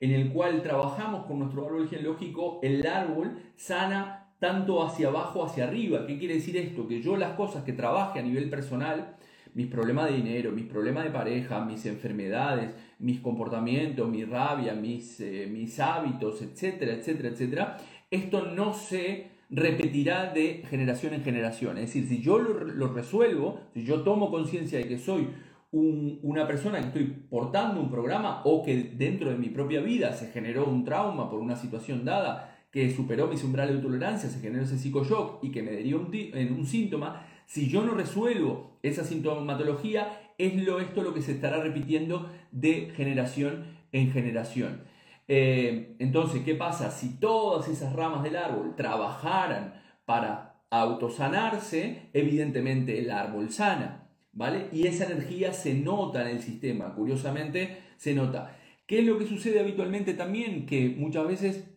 [0.00, 5.64] en el cual trabajamos con nuestro árbol genealógico, el árbol sana tanto hacia abajo hacia
[5.64, 6.06] arriba.
[6.06, 6.86] ¿Qué quiere decir esto?
[6.86, 9.16] Que yo las cosas que trabaje a nivel personal,
[9.54, 15.20] mis problemas de dinero, mis problemas de pareja, mis enfermedades, mis comportamientos, mi rabia, mis,
[15.20, 17.76] eh, mis hábitos, etcétera, etcétera, etcétera,
[18.10, 21.78] esto no se repetirá de generación en generación.
[21.78, 25.28] Es decir, si yo lo, resuelvo, si yo tomo conciencia de que soy
[25.70, 30.28] una persona que estoy portando un programa o que dentro de mi propia vida se
[30.28, 34.64] generó un trauma por una situación dada, que superó mis umbrales de tolerancia, se generó
[34.64, 40.32] ese psicoshock y que me derivó en un síntoma, si yo no resuelvo esa sintomatología,
[40.38, 44.82] es lo, esto lo que se estará repitiendo de generación en generación.
[45.28, 46.90] Eh, entonces, ¿qué pasa?
[46.90, 54.66] Si todas esas ramas del árbol trabajaran para autosanarse, evidentemente el árbol sana, ¿vale?
[54.72, 58.56] Y esa energía se nota en el sistema, curiosamente se nota.
[58.84, 60.66] ¿Qué es lo que sucede habitualmente también?
[60.66, 61.73] Que muchas veces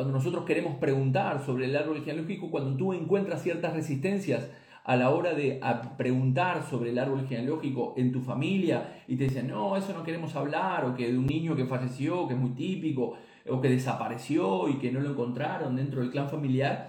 [0.00, 4.48] cuando nosotros queremos preguntar sobre el árbol genealógico, cuando tú encuentras ciertas resistencias
[4.82, 5.60] a la hora de
[5.98, 10.34] preguntar sobre el árbol genealógico en tu familia y te dicen, no, eso no queremos
[10.36, 14.70] hablar, o que de un niño que falleció, que es muy típico, o que desapareció
[14.70, 16.88] y que no lo encontraron dentro del clan familiar,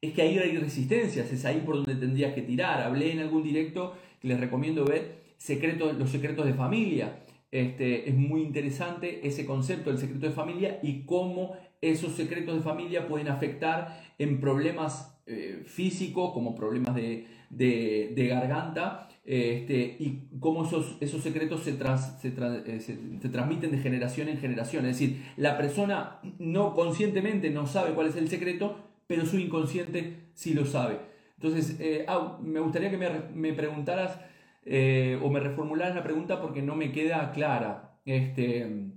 [0.00, 2.82] es que ahí hay resistencias, es ahí por donde tendrías que tirar.
[2.82, 7.20] Hablé en algún directo les recomiendo ver secretos, los secretos de familia.
[7.52, 12.62] Este, es muy interesante ese concepto del secreto de familia y cómo esos secretos de
[12.62, 20.96] familia pueden afectar en problemas eh, físicos, como problemas de, garganta, este, y cómo esos,
[21.00, 24.86] esos secretos se, eh, se, transmiten de generación en generación.
[24.86, 30.30] Es decir, la persona no conscientemente no sabe cuál es el secreto, pero su inconsciente
[30.34, 30.98] sí lo sabe.
[31.36, 32.06] Entonces, eh,
[32.42, 34.18] me gustaría que me, me preguntaras
[34.66, 38.90] o me reformularas la pregunta porque no me queda clara este,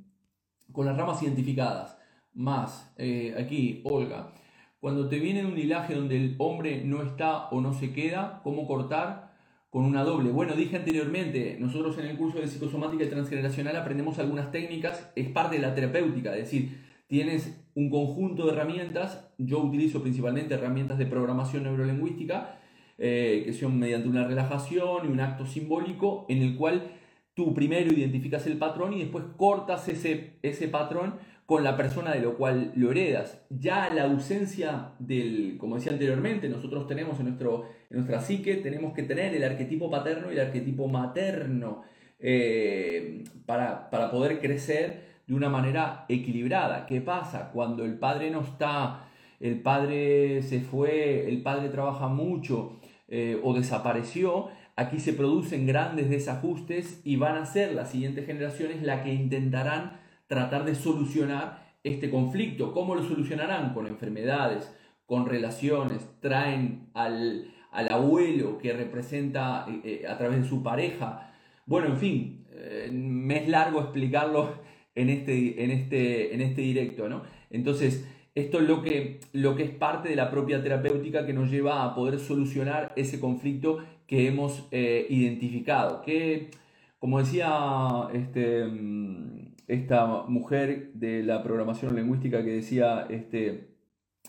[0.74, 2.01] con las ramas identificadas
[2.34, 4.34] más, eh, aquí, Olga,
[4.80, 8.68] cuando te viene un hilaje donde el hombre no está o no se queda, ¿cómo
[8.68, 9.32] cortar?
[9.70, 10.32] Con una doble.
[10.32, 15.30] Bueno, dije anteriormente, nosotros en el curso de psicosomática y transgeneracional aprendemos algunas técnicas, es
[15.30, 20.98] parte de la terapéutica, es decir, tienes un conjunto de herramientas, yo utilizo principalmente herramientas
[20.98, 22.58] de programación neurolingüística,
[22.98, 26.92] eh, que son mediante una relajación y un acto simbólico en el cual
[27.34, 31.16] tú primero identificas el patrón y después cortas ese, ese patrón
[31.52, 33.44] con la persona de lo cual lo heredas.
[33.50, 38.94] Ya la ausencia del, como decía anteriormente, nosotros tenemos en, nuestro, en nuestra psique, tenemos
[38.94, 41.84] que tener el arquetipo paterno y el arquetipo materno
[42.22, 46.86] eh, para, para poder crecer de una manera equilibrada.
[46.86, 47.52] ¿Qué pasa?
[47.52, 49.10] Cuando el padre no está,
[49.42, 52.80] el padre se fue, el padre trabaja mucho
[53.10, 54.48] eh, o desapareció,
[54.78, 60.00] aquí se producen grandes desajustes y van a ser las siguientes generaciones las que intentarán
[60.32, 62.72] tratar de solucionar este conflicto.
[62.72, 63.74] ¿Cómo lo solucionarán?
[63.74, 64.74] Con enfermedades,
[65.06, 71.34] con relaciones, traen al, abuelo que representa eh, eh, a través de su pareja.
[71.66, 74.54] Bueno, en fin, eh, me es largo explicarlo
[74.96, 77.24] en este, en este, en este directo, ¿no?
[77.50, 81.52] Entonces, esto es lo que, lo que es parte de la propia terapéutica que nos
[81.52, 86.02] lleva a poder solucionar ese conflicto que hemos identificado.
[86.02, 86.52] Que,
[87.00, 93.70] como decía este, mm, esta mujer de la programación lingüística que decía este,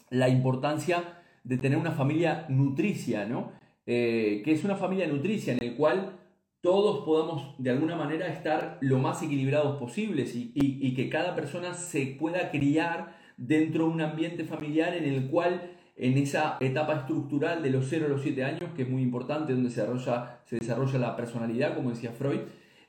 [0.09, 3.51] la importancia de tener una familia nutricia, ¿no?
[3.85, 6.21] Eh, que es una familia nutricia en el cual
[6.61, 12.07] todos podamos de alguna manera estar lo más equilibrados posibles y, que cada persona se
[12.07, 17.71] pueda criar dentro de un ambiente familiar en el cual en esa etapa estructural de
[17.71, 20.99] los 0 a los 7 años, que es muy importante, donde se desarrolla, se desarrolla
[21.01, 22.43] la personalidad, como decía Freud,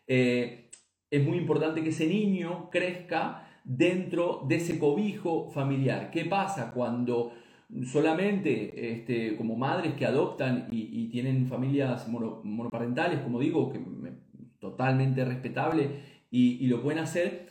[0.05, 0.62] eh,
[1.13, 6.09] es muy importante que ese niño crezca dentro de ese cobijo familiar.
[6.09, 7.33] ¿Qué pasa cuando
[7.85, 13.79] solamente este, como madres que adoptan y, tienen familias monoparentales, como digo, que
[14.59, 16.01] totalmente respetable
[16.31, 17.47] y, lo pueden hacer,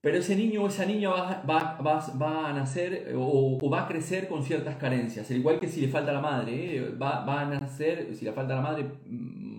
[0.00, 4.44] pero ese niño o esa niña va, va, a nacer o, va a crecer con
[4.44, 6.90] ciertas carencias, al igual que si le falta la madre, ¿eh?
[6.90, 8.86] va, a nacer, si le falta la madre,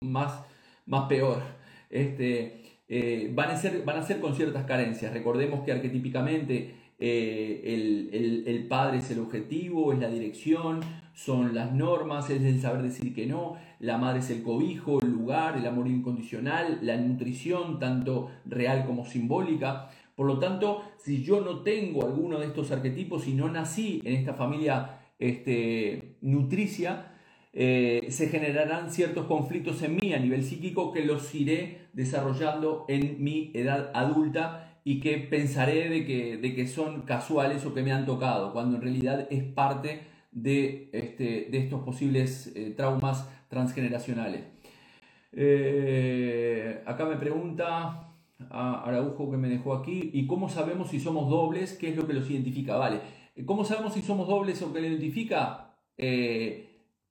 [0.02, 0.46] más,
[0.86, 1.42] más peor.
[1.90, 5.14] Este, eh, van, a ser, van a ser con ciertas carencias.
[5.14, 10.80] Recordemos que arquetípicamente eh, el, padre es el objetivo, es la dirección,
[11.14, 15.12] son las normas, es el saber decir que no, la madre es el cobijo, el
[15.12, 19.90] lugar, el amor incondicional, la nutrición, tanto real como simbólica.
[20.16, 24.14] Por lo tanto, si yo no tengo alguno de estos arquetipos y no nací en
[24.14, 27.13] esta familia este, nutricia,
[27.56, 33.24] eh, se generarán ciertos conflictos en mí a nivel psíquico que los iré desarrollando en
[33.24, 37.92] mi edad adulta y que pensaré de que, de que son casuales o que me
[37.92, 40.02] han tocado, cuando en realidad es parte
[40.32, 44.46] de, este, de estos posibles eh, traumas transgeneracionales.
[45.32, 48.10] Eh, acá me pregunta
[48.50, 51.74] a Araujo que me dejó aquí, ¿y cómo sabemos si somos dobles?
[51.74, 52.76] ¿Qué es lo que los identifica?
[52.78, 53.00] Vale,
[53.46, 55.76] ¿cómo sabemos si somos dobles o qué lo identifica?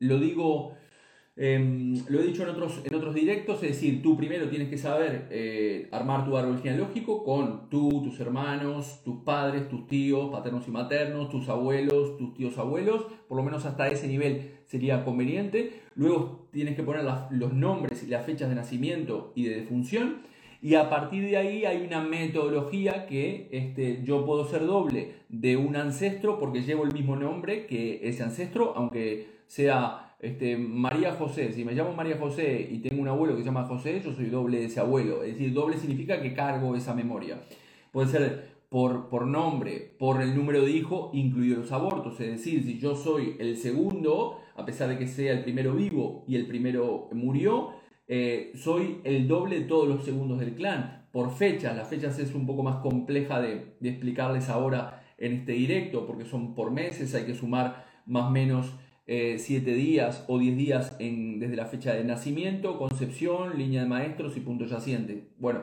[0.03, 0.77] Lo digo
[1.35, 4.77] Em, lo he dicho en otros, en otros directos, es decir, tú primero tienes que
[4.77, 10.69] saber eh, armar tu árbol genealógico con tú, tus hermanos, tus padres, tus tíos, paternos
[10.69, 15.81] y maternos, tus abuelos, tus tíos abuelos, por lo menos hasta ese nivel sería conveniente.
[15.95, 20.21] Luego tienes que poner los nombres y las fechas de nacimiento y de defunción.
[20.61, 25.57] Y a partir de ahí hay una metodología que este, yo puedo ser doble de
[25.57, 31.53] un ancestro porque llevo el mismo nombre que ese ancestro, aunque sea este, María José,
[31.53, 34.31] si me llamo María José y tengo un abuelo que se llama José, yo soy
[34.31, 35.23] doble de ese abuelo.
[35.23, 37.39] Es decir, doble significa que cargo esa memoria.
[37.91, 42.19] Puede ser por, por nombre, por el número de hijo, incluido los abortos.
[42.21, 46.25] Es decir, si yo soy el segundo, a pesar de que sea el primero vivo
[46.27, 47.73] y el primero murió,
[48.09, 51.09] eh, soy el doble de todos los segundos del clan.
[51.13, 55.53] Por fechas, las fechas es un poco más compleja de, de explicarles ahora en este
[55.53, 58.73] directo, porque son por meses, hay que sumar más o menos
[59.39, 63.89] 7 eh, días o 10 días en, desde la fecha de nacimiento, concepción, línea de
[63.89, 65.29] maestros y punto yaciente.
[65.39, 65.61] Bueno,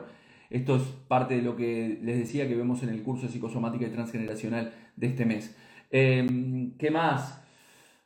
[0.50, 3.86] esto es parte de lo que les decía que vemos en el curso de psicosomática
[3.86, 5.56] y transgeneracional de este mes.
[5.90, 7.42] Em, ¿Qué más?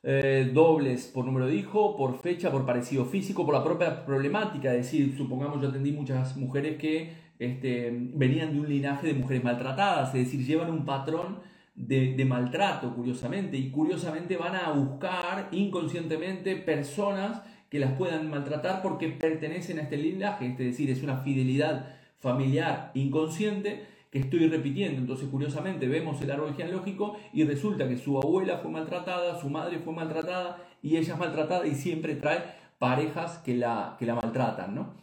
[0.03, 4.74] Eh, dobles por número de hijo, por fecha, por parecido físico, por la propia problemática.
[4.74, 9.42] Es decir, supongamos yo atendí muchas mujeres que este, venían de un linaje de mujeres
[9.42, 11.38] maltratadas, es decir, llevan un patrón
[11.75, 19.09] de, maltrato, curiosamente, y curiosamente van a buscar inconscientemente personas que las puedan maltratar porque
[19.09, 25.01] pertenecen a este linaje, es decir, es una fidelidad familiar inconsciente que estoy repitiendo.
[25.01, 29.81] Entonces, curiosamente, vemos el árbol genealógico y resulta que su abuela fue maltratada, su madre
[29.81, 32.45] fue maltratada y ella es maltratada y siempre trae
[32.79, 34.95] parejas que la, que la maltratan, ¿no?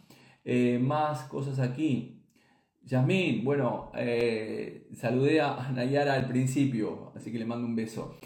[0.44, 2.21] Eh, más cosas aquí.
[2.84, 8.16] Yasmín, bueno, eh, saludé a Nayara al principio, así que le mando un beso.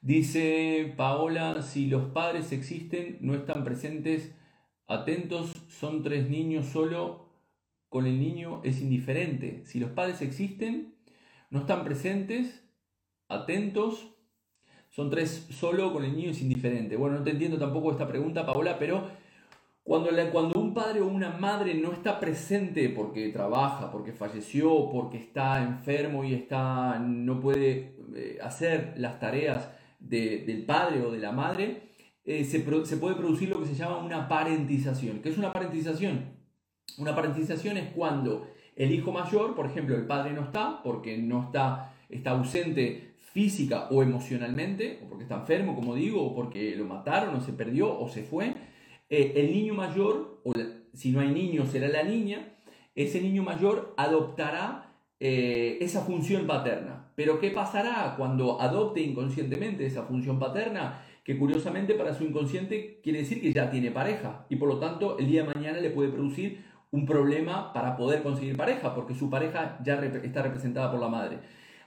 [0.00, 4.34] Dice Paola, si los padres existen, no están presentes,
[4.86, 7.26] atentos, son tres niños solo,
[7.88, 9.62] con el niño es indiferente.
[9.64, 10.94] Si los padres existen,
[11.50, 12.64] no están presentes,
[13.28, 14.14] atentos,
[14.90, 16.96] son tres solo, con el niño es indiferente.
[16.96, 19.10] Bueno, no te entiendo tampoco esta pregunta, Paola, pero
[19.86, 25.62] cuando, un padre o una madre no está presente porque trabaja, porque falleció, porque está
[25.62, 29.70] enfermo y está, no puede eh, hacer las tareas
[30.00, 31.82] del padre o de la madre,
[32.24, 35.20] eh, se, se, puede producir lo que se llama una parentización.
[35.20, 36.34] ¿Qué es una parentización?
[36.98, 41.44] Una parentización es cuando el hijo mayor, por ejemplo, el padre no está porque no
[41.44, 46.86] está, está ausente física o emocionalmente, o porque está enfermo, como digo, o porque lo
[46.86, 48.54] mataron, o se perdió, o se fue,
[49.08, 50.52] eh, el niño mayor, o
[50.92, 52.54] si no hay niño será la niña,
[52.94, 57.12] ese niño mayor adoptará eh, esa función paterna.
[57.14, 61.02] Pero ¿qué pasará cuando adopte inconscientemente esa función paterna?
[61.24, 65.18] Que curiosamente para su inconsciente quiere decir que ya tiene pareja y por lo tanto
[65.18, 69.28] el día de mañana le puede producir un problema para poder conseguir pareja, porque su
[69.28, 71.38] pareja ya está representada por la madre.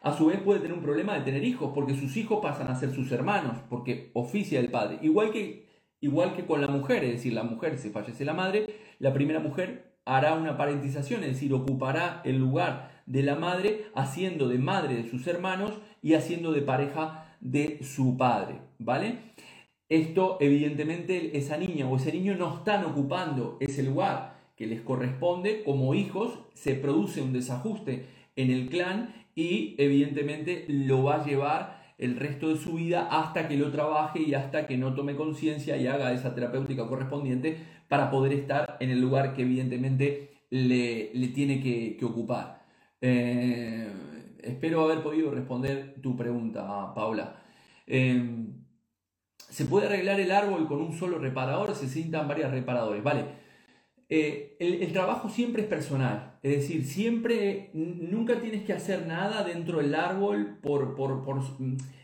[0.02, 2.76] A su vez puede tener un problema de tener hijos, porque sus hijos pasan a
[2.76, 5.00] ser sus hermanos, porque oficia el padre.
[5.02, 5.69] Igual que,
[6.02, 8.68] igual que con la mujer, es decir, la mujer, se fallece la madre,
[9.00, 14.48] la primera mujer hará una parentización, es decir, ocupará el lugar de la madre, haciendo
[14.48, 19.18] de madre de sus hermanos y haciendo de pareja de su padre, ¿vale?
[19.90, 25.64] Esto, evidentemente, esa niña o ese niño no están ocupando ese lugar que les corresponde
[25.64, 31.79] como hijos, se produce un desajuste en el clan y evidentemente lo va a llevar
[32.00, 35.78] el resto de su vida hasta que lo trabaje y hasta que no tome conciencia
[35.78, 37.58] y haga esa terapéutica correspondiente
[37.90, 42.66] para poder estar en el lugar que evidentemente le, tiene que, ocupar.
[43.02, 43.88] Eh,
[44.42, 47.36] espero haber podido responder tu pregunta, Paula.
[47.86, 48.48] Eh,
[49.50, 51.76] ¿Se puede arreglar el árbol con un solo reparador?
[51.76, 53.04] Se necesitan varios reparadores.
[53.04, 53.49] Vale.
[54.12, 59.78] Eh, el, trabajo siempre es personal, es decir, siempre, nunca tienes que hacer nada dentro
[59.78, 61.44] del árbol por, por, por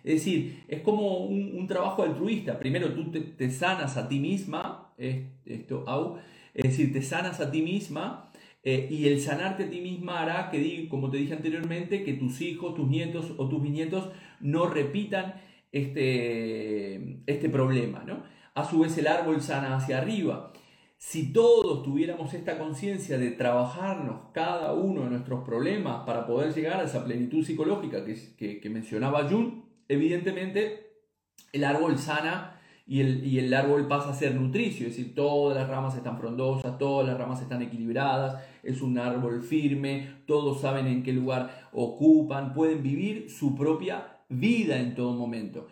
[0.03, 6.19] es decir, es como un, trabajo altruista, primero tú te, sanas a ti misma, esto,
[6.53, 8.31] es decir, te sanas a ti misma
[8.61, 12.39] eh, y el sanarte a ti misma hará que, como te dije anteriormente, que tus
[12.41, 15.41] hijos, tus nietos o tus bisnietos no repitan
[15.71, 18.23] este, este problema, ¿no?
[18.53, 20.53] A su vez el árbol sana hacia arriba.
[20.97, 26.79] Si todos tuviéramos esta conciencia de trabajarnos cada uno de nuestros problemas para poder llegar
[26.79, 31.03] a esa plenitud psicológica que, que, mencionaba Jun, evidentemente
[31.51, 35.57] el árbol sana y el, y el, árbol pasa a ser nutricio, es decir, todas
[35.57, 40.87] las ramas están frondosas, todas las ramas están equilibradas, es un árbol firme, todos saben
[40.87, 45.67] en qué lugar ocupan, pueden vivir su propia vida en todo momento.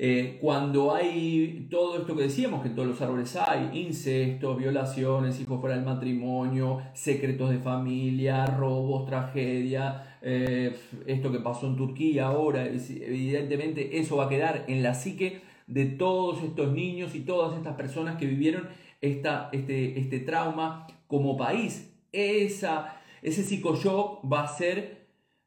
[0.00, 5.40] Eh, cuando hay todo esto que decíamos, que en todos los árboles hay incestos, violaciones,
[5.40, 12.26] hijos fuera del matrimonio, secretos de familia, robos, tragedia, eh, esto que pasó en Turquía
[12.26, 17.56] ahora, evidentemente eso va a quedar en la psique de todos estos niños y todas
[17.56, 18.68] estas personas que vivieron
[19.00, 21.92] esta, este, este trauma como país.
[22.12, 24.97] Esa, ese psicoshock va a ser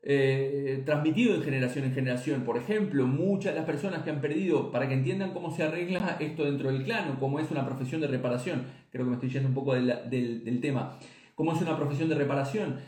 [0.03, 2.43] eh, transmitido de generación en generación.
[2.43, 6.17] Por ejemplo, muchas de las personas que han perdido, para que entiendan cómo se arregla
[6.19, 9.29] esto dentro del clan o cómo es una profesión de reparación, creo que me estoy
[9.29, 10.97] yendo un poco del, del, tema,
[11.35, 12.79] cómo es una profesión de reparación.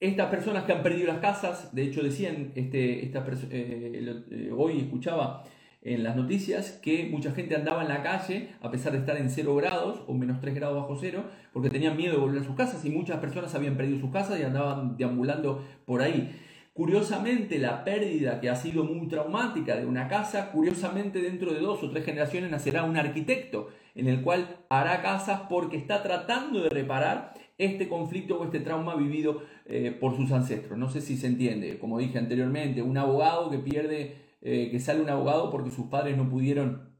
[0.00, 4.80] Estas personas que han perdido las casas, de hecho decían, este, esta eh, eh, hoy
[4.80, 5.44] escuchaba
[5.82, 9.30] en las noticias que mucha gente andaba en la calle a pesar de estar en
[9.30, 12.54] 0 grados o menos 3 grados bajo cero porque tenían miedo de volver a sus
[12.54, 16.32] casas y muchas personas habían perdido sus casas y andaban deambulando por ahí.
[16.72, 21.82] Curiosamente, la pérdida que ha sido muy traumática de una casa, curiosamente dentro de dos
[21.82, 26.70] o tres generaciones nacerá un arquitecto en el cual hará casas porque está tratando de
[26.70, 30.78] reparar este conflicto o este trauma vivido eh, por sus ancestros.
[30.78, 35.02] No sé si se entiende, como dije anteriormente, un abogado que pierde, eh, que sale
[35.02, 36.96] un abogado porque sus padres no pudieron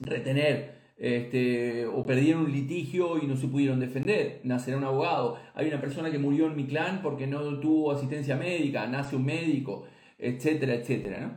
[0.00, 5.38] retener este, o perdieron un litigio y no se pudieron defender, nacerá un abogado.
[5.54, 9.24] Hay una persona que murió en mi clan porque no tuvo asistencia médica, nace un
[9.24, 9.84] médico,
[10.18, 11.20] etcétera, etcétera.
[11.20, 11.36] ¿no?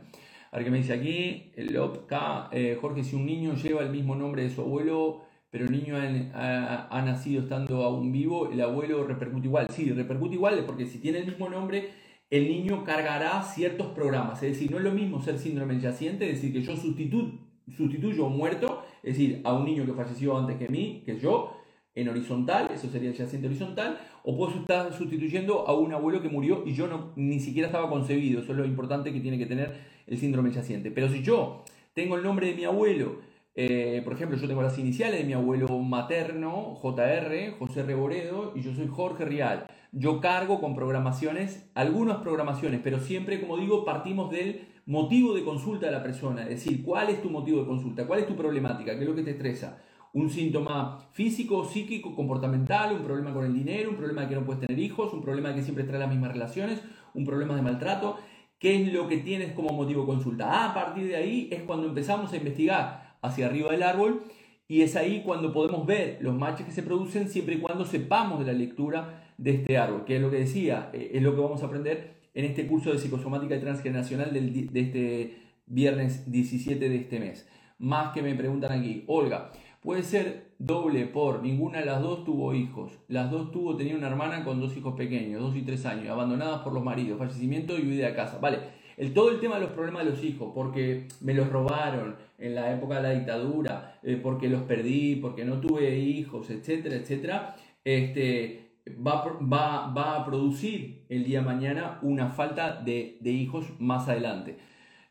[0.52, 3.90] A ver qué me dice aquí, el K, eh, Jorge, si un niño lleva el
[3.90, 9.04] mismo nombre de su abuelo, pero el niño ha, nacido estando aún vivo, el abuelo
[9.04, 9.68] repercute igual.
[9.70, 11.90] Sí, repercute igual porque si tiene el mismo nombre,
[12.30, 14.42] el niño cargará ciertos programas.
[14.42, 18.28] Es decir, no es lo mismo ser síndrome yaciente, es decir, que yo sustituyo sustituyo
[18.28, 18.69] muerto,
[19.02, 21.56] es decir, a un niño que falleció antes que mí, que yo,
[21.94, 26.28] en horizontal, eso sería el yaciente horizontal, o puedo estar sustituyendo a un abuelo que
[26.28, 29.46] murió y yo no, ni siquiera estaba concebido, eso es lo importante que tiene que
[29.46, 29.74] tener
[30.06, 30.90] el síndrome yaciente.
[30.90, 33.18] Pero si yo tengo el nombre de mi abuelo,
[33.54, 38.62] eh, por ejemplo, yo tengo las iniciales de mi abuelo materno, JR, José Reboredo, y
[38.62, 39.66] yo soy Jorge Rial.
[39.92, 45.86] Yo cargo con programaciones, algunas programaciones, pero siempre, como digo, partimos del motivo de consulta
[45.86, 48.96] de la persona, es decir, cuál es tu motivo de consulta, cuál es tu problemática,
[48.96, 49.80] qué es lo que te estresa.
[50.12, 54.44] Un síntoma físico, psíquico, comportamental, un problema con el dinero, un problema de que no
[54.44, 56.82] puedes tener hijos, un problema de que siempre trae las mismas relaciones,
[57.14, 58.18] un problema de maltrato.
[58.58, 60.50] ¿Qué es lo que tienes como motivo de consulta?
[60.50, 64.24] Ah, a partir de ahí es cuando empezamos a investigar hacia arriba del árbol
[64.66, 68.40] y es ahí cuando podemos ver los matches que se producen siempre y cuando sepamos
[68.40, 71.40] de la lectura de este árbol, que es lo que decía, eh, es lo que
[71.40, 75.36] vamos a aprender en este curso de psicosomática transgeneracional de este
[75.66, 77.48] viernes 17 de este mes.
[77.78, 82.52] Más que me preguntan aquí, Olga, Puede ser doble por ninguna de las dos tuvo
[82.52, 82.92] hijos.
[83.08, 86.60] Las dos tuvo, tenía una hermana con dos hijos pequeños, dos y tres años, abandonadas
[86.60, 88.38] por los maridos, fallecimiento y huida de casa.
[88.38, 88.58] Vale,
[88.98, 92.56] el, todo el tema de los problemas de los hijos, porque me los robaron en
[92.56, 97.56] la época de la dictadura, eh, porque los perdí, porque no tuve hijos, etcétera, etcétera,
[97.82, 103.66] este, va, va, va a producir el día de mañana una falta de, de hijos
[103.78, 104.58] más adelante.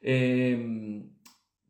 [0.02, 1.04] Eh,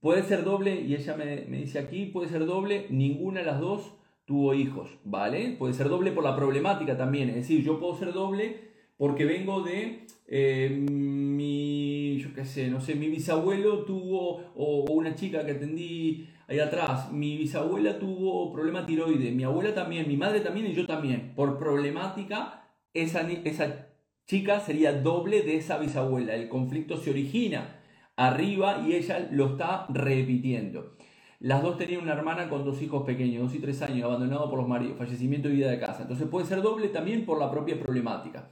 [0.01, 3.95] Puede ser doble, y ella me, dice aquí, puede ser doble, ninguna de las dos
[4.23, 5.55] tuvo hijos, ¿vale?
[5.59, 9.61] Puede ser doble por la problemática también, es decir, yo puedo ser doble porque vengo
[9.61, 15.51] de eh, mi, yo qué sé, no sé, mi bisabuelo tuvo, o, una chica que
[15.51, 20.73] atendí ahí atrás, mi bisabuela tuvo problema tiroides, mi abuela también, mi madre también y
[20.73, 21.33] yo también.
[21.35, 23.87] Por problemática, esa, esa
[24.25, 27.75] chica sería doble de esa bisabuela, el conflicto se origina
[28.15, 30.97] arriba y ella lo está repitiendo.
[31.39, 34.59] Las dos tenían una hermana con dos hijos pequeños, dos y tres años, abandonado por
[34.59, 36.01] los maridos, fallecimiento y vida de casa.
[36.01, 38.49] Entonces puede ser doble también por la propia problemática.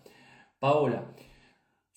[0.59, 1.13] Paola,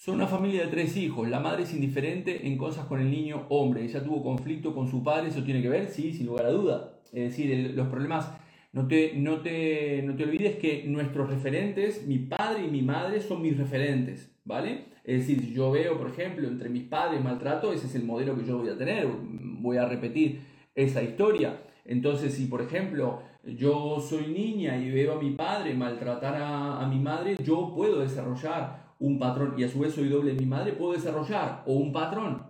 [0.00, 1.28] son una familia de tres hijos.
[1.28, 3.84] La madre es indiferente en cosas con el niño hombre.
[3.84, 5.88] Ella tuvo conflicto con su padre, ¿eso tiene que ver?
[5.88, 7.00] Sí, sin lugar a duda.
[7.12, 8.32] Es decir, los problemas,
[8.72, 13.20] no te, no, te, no te olvides que nuestros referentes, mi padre y mi madre,
[13.20, 14.86] son mis referentes, ¿vale?
[15.04, 18.46] Es decir, yo veo, por ejemplo, entre mis padres maltrato, ese es el modelo que
[18.46, 20.40] yo voy a tener, voy a repetir
[20.74, 21.60] esa historia.
[21.84, 27.00] Entonces, si por ejemplo yo soy niña y veo a mi padre maltratar a, mi
[27.00, 30.72] madre, yo puedo desarrollar un patrón, y a su vez soy doble de mi madre,
[30.72, 32.42] puedo desarrollar o un patrón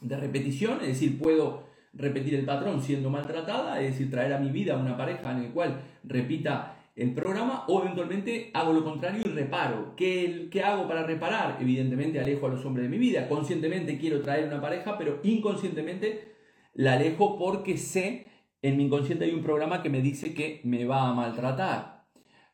[0.00, 1.64] de repetición, es decir, puedo
[1.94, 5.50] repetir el patrón siendo maltratada, es decir, traer a mi vida una pareja en el
[5.52, 9.94] cual repita el programa o eventualmente hago lo contrario y reparo.
[9.96, 11.58] ¿Qué, ¿Qué, hago para reparar?
[11.60, 13.28] Evidentemente alejo a los hombres de mi vida.
[13.28, 16.36] Conscientemente quiero traer una pareja, pero inconscientemente
[16.74, 18.26] la alejo porque sé,
[18.62, 22.04] en mi inconsciente hay un programa que me dice que me va a maltratar.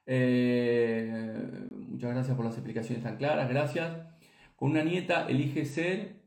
[0.06, 3.96] Eh, muchas gracias por las explicaciones tan claras, gracias.
[4.56, 6.22] Con una nieta elige ser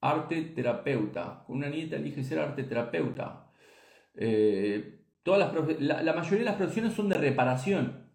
[0.00, 1.44] arte terapeuta.
[1.46, 3.50] Con una nieta elige ser arte terapeuta.
[4.14, 8.06] Eh, la, mayoría de las profesiones son de reparación.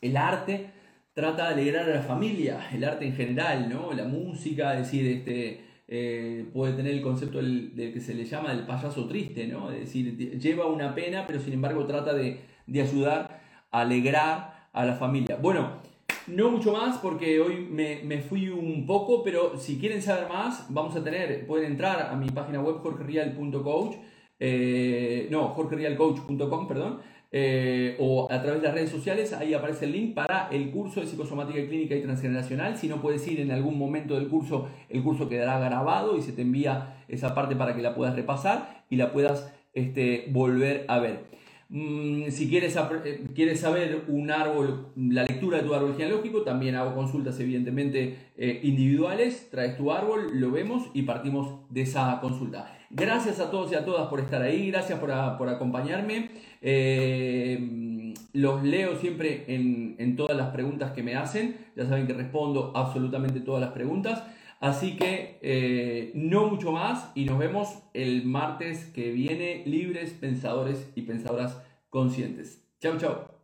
[0.00, 0.70] El arte
[1.12, 3.92] trata de alegrar a la familia, el arte en general, ¿no?
[3.92, 8.52] La música, es decir, este, eh, puede tener el concepto del, que se le llama
[8.52, 9.70] el payaso triste, ¿no?
[9.70, 14.94] Es decir, lleva una pena, pero sin embargo trata de, ayudar a alegrar a la
[14.94, 15.36] familia.
[15.40, 15.80] Bueno,
[16.26, 20.66] no mucho más porque hoy me, me, fui un poco, pero si quieren saber más,
[20.68, 23.96] vamos a tener, pueden entrar a mi página web jorgerial.coach
[24.42, 27.00] eh, no, jorgerialcoach.com, perdón,
[27.30, 31.00] eh, o a través de las redes sociales, ahí aparece el link para el curso
[31.00, 32.76] de psicosomática clínica y transgeneracional.
[32.78, 36.32] Si no puedes ir en algún momento del curso, el curso quedará grabado y se
[36.32, 40.98] te envía esa parte para que la puedas repasar y la puedas este, volver a
[40.98, 41.29] ver.
[41.70, 46.74] Mm, si quieres, eh, quieres, saber un árbol, la lectura de tu árbol genealógico, también
[46.74, 48.30] hago consultas evidentemente
[48.62, 52.76] individuales, traes tu árbol, lo vemos y partimos de esa consulta.
[52.92, 56.30] Gracias a todos y a todas por estar ahí, gracias por, acompañarme.
[56.60, 62.72] Eh, los leo siempre en, todas las preguntas que me hacen, ya saben que respondo
[62.74, 64.24] absolutamente todas las preguntas.
[64.60, 70.92] Así que eh, no mucho más y nos vemos el martes que viene libres pensadores
[70.94, 72.62] y pensadoras conscientes.
[72.78, 73.39] Chao, chao.